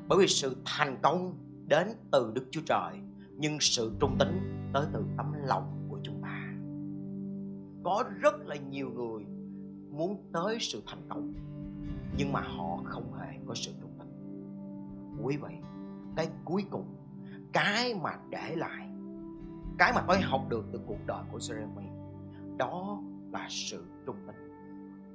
[0.08, 1.34] Bởi vì sự thành công
[1.66, 2.92] đến từ đức chúa trời,
[3.36, 4.40] nhưng sự trung tín
[4.72, 6.52] tới từ tấm lòng của chúng ta.
[7.84, 9.24] Có rất là nhiều người
[9.90, 11.32] muốn tới sự thành công,
[12.16, 14.08] nhưng mà họ không hề có sự trung tín.
[15.22, 15.54] Quý vị,
[16.16, 16.96] cái cuối cùng,
[17.52, 18.88] cái mà để lại,
[19.78, 21.86] cái mà tôi học được từ cuộc đời của Jeremy,
[22.56, 24.50] đó và sự trung tín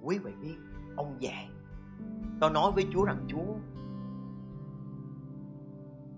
[0.06, 0.56] quý vị biết,
[0.96, 1.48] ông già,
[2.40, 3.54] tôi nói với Chúa rằng Chúa,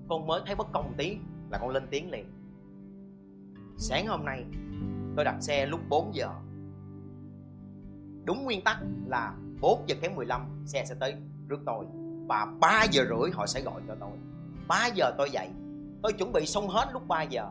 [0.10, 1.18] con mới thấy bất công tí
[1.50, 2.26] là con lên tiếng liền.
[3.78, 4.46] Sáng hôm nay,
[5.16, 6.30] tôi đặt xe lúc 4 giờ.
[8.26, 8.78] Đúng nguyên tắc
[9.08, 11.16] là 4 giờ kém 15 xe sẽ tới
[11.48, 11.86] rước tôi.
[12.28, 14.12] Và 3 giờ rưỡi họ sẽ gọi cho tôi.
[14.68, 15.50] 3 giờ tôi dậy,
[16.04, 17.50] tôi chuẩn bị xong hết lúc 3 giờ.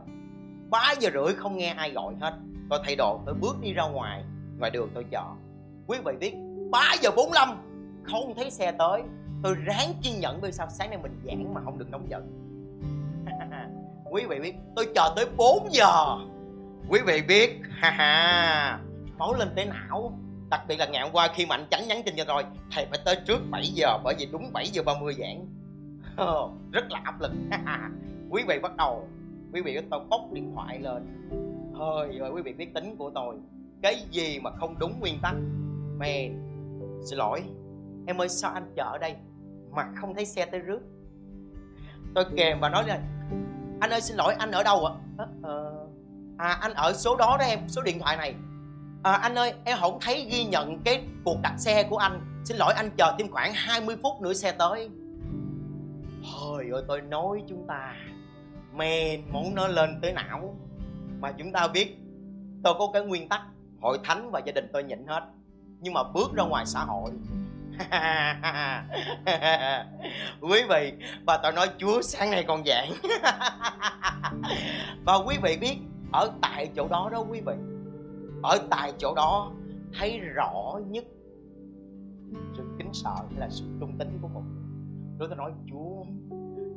[0.69, 2.39] 3 giờ rưỡi không nghe ai gọi hết.
[2.69, 4.25] Tôi thay đồ, tôi bước đi ra ngoài
[4.59, 5.37] ngoài đường tôi chọn
[5.87, 6.35] quý vị biết
[6.71, 7.57] 3 giờ 45
[8.03, 9.01] không thấy xe tới.
[9.43, 12.31] Tôi ráng kiên nhẫn bởi sao sáng nay mình giảng mà không được nóng giận.
[14.11, 16.17] Quý vị biết, tôi chờ tới 4 giờ.
[16.89, 18.79] Quý vị biết, ha ha.
[19.17, 20.19] Máu lên tới não.
[20.49, 22.85] Đặc biệt là ngày hôm qua khi mà anh tránh nhắn tin cho tôi, thầy
[22.85, 25.45] phải tới trước 7 giờ bởi vì đúng 7 giờ 30 giảng.
[26.71, 27.31] Rất là áp lực.
[28.29, 29.07] Quý vị bắt đầu.
[29.53, 31.29] Quý vị tôi bóc điện thoại lên.
[31.77, 33.35] Thôi, rồi quý vị biết tính của tôi
[33.87, 35.35] cái gì mà không đúng nguyên tắc?
[35.97, 36.29] Mẹ
[37.09, 37.43] xin lỗi.
[38.07, 39.15] Em ơi sao anh chở đây
[39.71, 40.79] mà không thấy xe tới rước?
[42.15, 42.99] Tôi kèm và nói là
[43.79, 44.93] anh ơi xin lỗi anh ở đâu ạ?
[45.17, 45.25] À?
[46.37, 48.35] à anh ở số đó đó em số điện thoại này.
[49.03, 52.41] À, anh ơi em không thấy ghi nhận cái cuộc đặt xe của anh.
[52.45, 54.89] Xin lỗi anh chờ thêm khoảng 20 phút nữa xe tới.
[56.23, 57.95] Trời ơi tôi nói chúng ta
[58.73, 60.55] Men muốn nó lên tới não.
[61.19, 61.97] Mà chúng ta biết
[62.63, 63.41] Tôi có cái nguyên tắc
[63.81, 65.23] Hội thánh và gia đình tôi nhịn hết.
[65.79, 67.11] Nhưng mà bước ra ngoài xã hội.
[70.41, 70.93] Quý vị
[71.27, 72.91] và tôi nói chúa sáng nay còn giảng
[75.05, 75.77] và quý vị biết,
[76.13, 77.53] ở tại chỗ đó đó quý vị.
[78.43, 79.51] Ở tại chỗ đó,
[79.99, 81.03] thấy rõ nhất
[82.57, 84.41] sự kính sợ là sự trung tín của một
[85.17, 86.03] người tôi nói, chúa,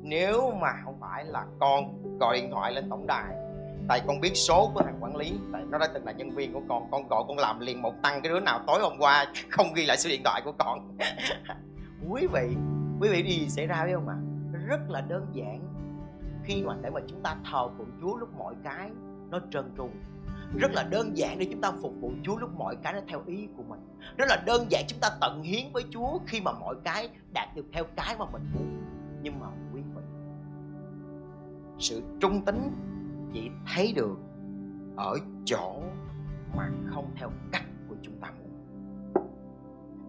[0.02, 3.34] nếu mà không phải là con, gọi điện thoại lên tổng đài
[3.88, 6.52] tại con biết số của thằng quản lý, tại nó đã từng là nhân viên
[6.52, 9.26] của con con gọi con làm liền một tăng cái đứa nào tối hôm qua
[9.50, 10.98] không ghi lại số điện thoại của con.
[12.08, 12.48] Quý vị
[13.00, 14.14] quý vị đi xảy ra biết không ạ?
[14.14, 14.30] À?
[14.70, 15.60] rất là đơn giản.
[16.44, 18.90] Khi mà để mà chúng ta thờ phượng Chúa lúc mọi cái
[19.30, 19.88] nó trơn tru.
[20.58, 23.22] Rất là đơn giản để chúng ta phục vụ Chúa lúc mọi cái nó theo
[23.26, 23.80] ý của mình.
[24.16, 27.48] Rất là đơn giản chúng ta tận hiến với Chúa khi mà mọi cái đạt
[27.56, 28.82] được theo cái mà mình muốn.
[29.22, 30.02] Nhưng mà quý vị,
[31.78, 32.70] sự trung tín
[33.32, 34.18] chỉ thấy được
[34.96, 35.82] ở chỗ
[36.56, 38.50] mà không theo cách của chúng ta muốn.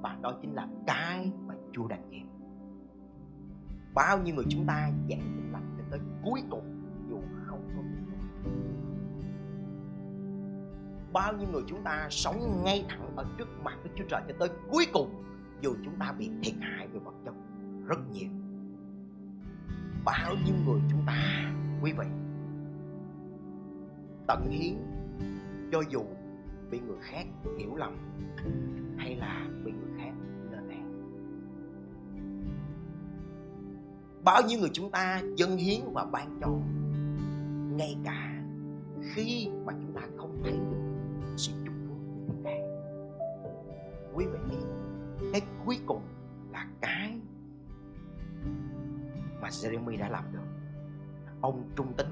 [0.02, 2.28] Và đó chính là cái mà Chúa đang nghiệm
[3.94, 7.82] bao nhiêu người chúng ta dạy tin lành cho tới cuối cùng, dù không có
[11.14, 14.34] bao nhiêu người chúng ta sống ngay thẳng ở trước mặt của Chúa Trời cho
[14.40, 15.24] tới cuối cùng,
[15.62, 17.34] dù chúng ta bị thiệt hại về vật chất
[17.88, 18.30] rất nhiều.
[20.06, 21.52] Bao nhiêu người chúng ta,
[21.82, 22.06] quý vị
[24.32, 24.76] tận hiến
[25.72, 26.04] cho dù
[26.70, 27.26] bị người khác
[27.58, 27.96] hiểu lầm
[28.98, 30.12] hay là bị người khác
[30.52, 30.92] lên án.
[34.24, 36.50] Bao nhiêu người chúng ta dâng hiến và ban cho,
[37.78, 38.44] ngay cả
[39.02, 42.60] khi mà chúng ta không thấy được sự chúc phúc của người khác.
[44.14, 44.66] Quý vị biết
[45.32, 46.02] cái cuối cùng
[46.52, 47.20] là cái
[49.42, 50.51] mà Jeremy đã làm được
[51.42, 52.08] ông trung tín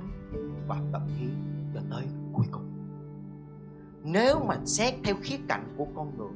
[0.68, 1.30] và tận hiến
[1.74, 2.66] cho tới cuối cùng.
[4.04, 6.34] Nếu mà xét theo khía cạnh của con người,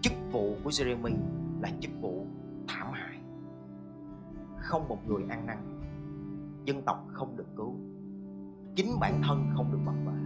[0.00, 1.16] chức vụ của Jeremy
[1.62, 2.26] là chức vụ
[2.68, 3.18] thảm hại.
[4.56, 5.58] Không một người ăn năn,
[6.64, 7.74] dân tộc không được cứu,
[8.76, 10.24] chính bản thân không được bảo vệ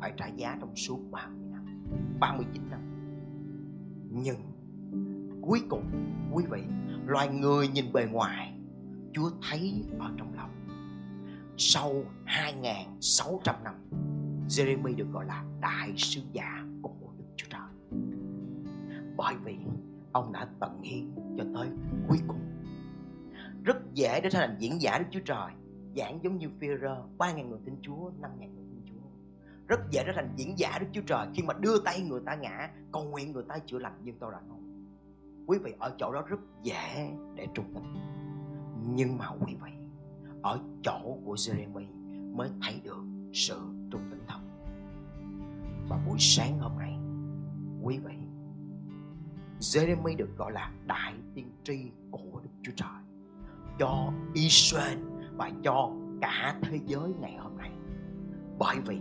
[0.00, 1.64] phải trả giá trong suốt 30 năm
[2.20, 2.80] 39 năm.
[4.10, 4.36] Nhưng
[5.42, 5.84] cuối cùng,
[6.32, 6.62] quý vị,
[7.06, 8.54] loài người nhìn bề ngoài,
[9.12, 10.50] Chúa thấy ở trong lòng
[11.58, 11.92] sau
[12.26, 13.74] 2.600 năm
[14.48, 18.00] Jeremy được gọi là đại sứ giả của Đức Chúa Trời.
[19.16, 19.56] Bởi vì
[20.12, 21.68] ông đã tận hiến cho tới
[22.08, 22.40] cuối cùng.
[23.64, 25.52] Rất dễ để trở thành diễn giả Đức Chúa Trời,
[25.96, 29.08] giảng giống như Führer 3.000 người tin Chúa 5.000 người tin Chúa.
[29.66, 32.34] Rất dễ trở thành diễn giả Đức Chúa Trời khi mà đưa tay người ta
[32.34, 34.58] ngã, cầu nguyện người ta chữa lành, nhưng tôi đã nói
[35.48, 37.84] quý vị ở chỗ đó rất dễ để trung tín
[38.94, 39.77] nhưng mà quý vị
[40.48, 41.86] ở chỗ của Jeremy
[42.36, 44.38] mới thấy được sự trung tín thật.
[45.88, 46.98] Và buổi sáng hôm nay,
[47.82, 48.14] quý vị,
[49.60, 53.02] Jeremy được gọi là đại tiên tri của Đức Chúa Trời.
[53.78, 54.98] Cho Israel
[55.36, 55.90] và cho
[56.20, 57.70] cả thế giới ngày hôm nay.
[58.58, 58.98] Bởi vì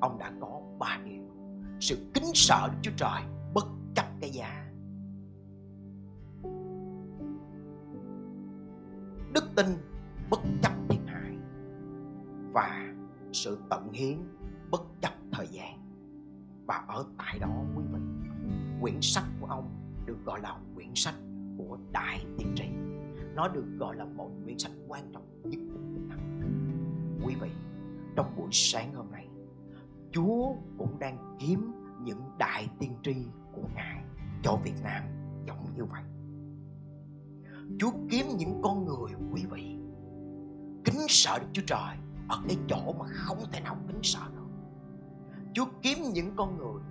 [0.00, 1.22] ông đã có ba điều.
[1.80, 3.22] Sự kính sợ Đức Chúa Trời
[3.54, 4.70] bất chấp cái giá.
[9.34, 9.66] Đức tin
[10.30, 10.72] bất chấp
[12.52, 12.94] và
[13.32, 14.18] sự tận hiến
[14.70, 15.78] bất chấp thời gian.
[16.66, 18.00] Và ở tại đó, quý vị,
[18.80, 19.68] quyển sách của ông
[20.06, 21.14] được gọi là quyển sách
[21.58, 22.64] của đại tiên tri.
[23.34, 26.30] Nó được gọi là một quyển sách quan trọng nhất của Kinh Thánh
[27.24, 27.50] quý vị,
[28.16, 29.26] trong buổi sáng hôm nay,
[30.12, 31.72] Chúa cũng đang kiếm
[32.04, 33.14] những đại tiên tri
[33.52, 34.04] của Ngài
[34.42, 35.02] cho Việt Nam
[35.46, 36.02] giống như vậy.
[37.78, 39.76] Chúa kiếm những con người, quý vị,
[40.84, 41.96] kính sợ Đức Chúa Trời
[42.30, 44.48] ở cái chỗ mà không thể nào kính sợ được.
[45.54, 46.82] Chúa kiếm những con người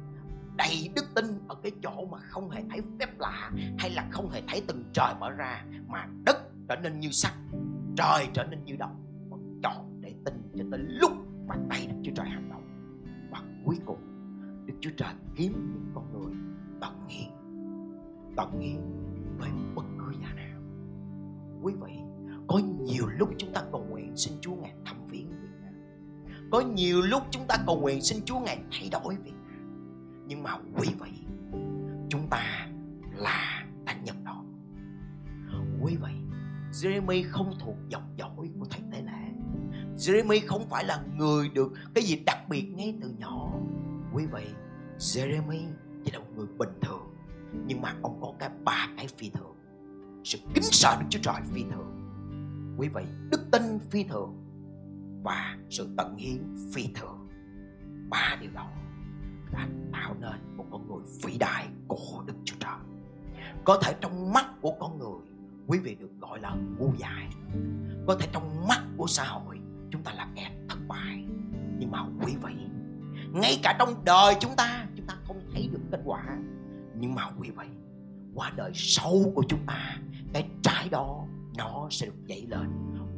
[0.57, 4.29] đầy đức tin ở cái chỗ mà không hề thấy phép lạ hay là không
[4.29, 6.37] hề thấy từng trời mở ra mà đất
[6.67, 7.33] trở nên như sắt
[7.99, 8.95] trời trở nên như đồng
[9.29, 11.11] vẫn chọn để tin cho tới lúc
[11.47, 12.63] mà tay Đức Chúa Trời hành động.
[13.31, 13.99] Và cuối cùng
[14.65, 16.33] Đức Chúa Trời kiếm những con người
[16.81, 17.31] tận hiền,
[18.37, 18.81] tận hiền
[19.37, 20.61] với bất cứ nhà nào.
[21.63, 21.91] Quý vị
[22.47, 24.98] có nhiều lúc chúng ta cầu nguyện xin Chúa ngài thăm
[26.51, 29.33] có nhiều lúc chúng ta cầu nguyện xin Chúa ngài thay đổi việc.
[30.27, 31.11] Nhưng mà quý vị,
[32.09, 32.67] chúng ta
[33.15, 34.43] là thánh nhân đó.
[35.81, 36.11] Quý vị,
[36.71, 39.31] Jeremy không thuộc dòng dõi của thầy Tế Lễ.
[39.97, 43.51] Jeremy không phải là người được cái gì đặc biệt ngay từ nhỏ.
[44.13, 44.45] Quý vị,
[44.97, 45.63] Jeremy
[46.05, 47.15] chỉ là một người bình thường.
[47.67, 49.55] Nhưng mà ông có cái ba cái phi thường.
[50.23, 51.95] Sự kính sợ Đức Chúa Trời phi thường.
[52.77, 54.48] Quý vị, đức tin phi thường
[55.23, 57.29] và sự tận hiến phi thường.
[58.09, 58.69] Ba điều đó
[59.53, 62.77] đã tạo nên một con người vĩ đại của Đức Chúa Trời.
[63.63, 65.19] Có thể trong mắt của con người,
[65.67, 67.29] quý vị được gọi là ngu dại.
[68.07, 69.59] Có thể trong mắt của xã hội,
[69.91, 71.25] chúng ta là kẻ thất bại.
[71.79, 72.53] Nhưng mà quý vị,
[73.33, 76.37] ngay cả trong đời chúng ta chúng ta không thấy được kết quả.
[76.95, 77.65] Nhưng mà quý vị,
[78.35, 79.97] qua đời sau của chúng ta,
[80.33, 81.25] cái trái đó,
[81.57, 82.69] nó sẽ được dậy lên.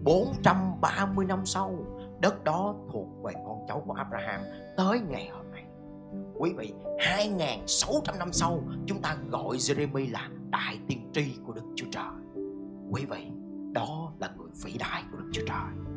[0.03, 1.85] 430 năm sau,
[2.21, 4.41] đất đó thuộc về con cháu của Abraham
[4.77, 5.65] tới ngày hôm nay.
[6.39, 11.63] Quý vị 2.600 năm sau, chúng ta gọi Jeremy là đại tiên tri của Đức
[11.75, 12.43] Chúa Trời.
[12.91, 13.27] Quý vị,
[13.73, 15.95] đó là người vĩ đại của Đức Chúa Trời.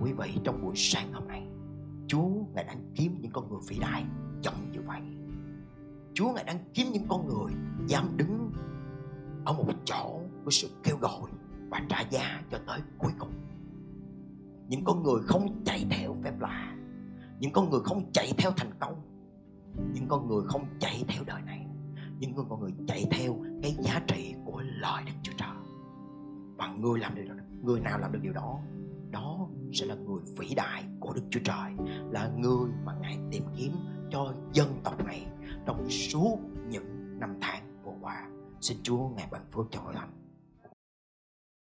[0.00, 1.46] Quý vị, trong buổi sáng hôm nay,
[2.06, 4.04] Chúa ngài đang kiếm những con người vĩ đại
[4.42, 5.00] giống như vậy.
[6.14, 7.52] Chúa ngài đang kiếm những con người
[7.86, 8.52] dám đứng
[9.44, 11.30] ở một chỗ với sự kêu gọi
[11.74, 13.32] và trả giá cho tới cuối cùng.
[14.68, 16.76] Những con người không chạy theo phép lạ,
[17.40, 18.94] những con người không chạy theo thành công,
[19.92, 21.66] những con người không chạy theo đời này,
[22.18, 25.56] những con người chạy theo cái giá trị của lời Đức Chúa Trời.
[26.56, 27.22] Và người làm được
[27.62, 28.60] người nào làm được điều đó
[29.10, 31.72] đó sẽ là người vĩ đại của Đức Chúa Trời,
[32.10, 33.72] là người mà Ngài tìm kiếm
[34.10, 35.26] cho dân tộc này
[35.66, 38.28] trong suốt những năm tháng vừa qua.
[38.60, 40.23] Xin Chúa ngài ban phước cho hội thánh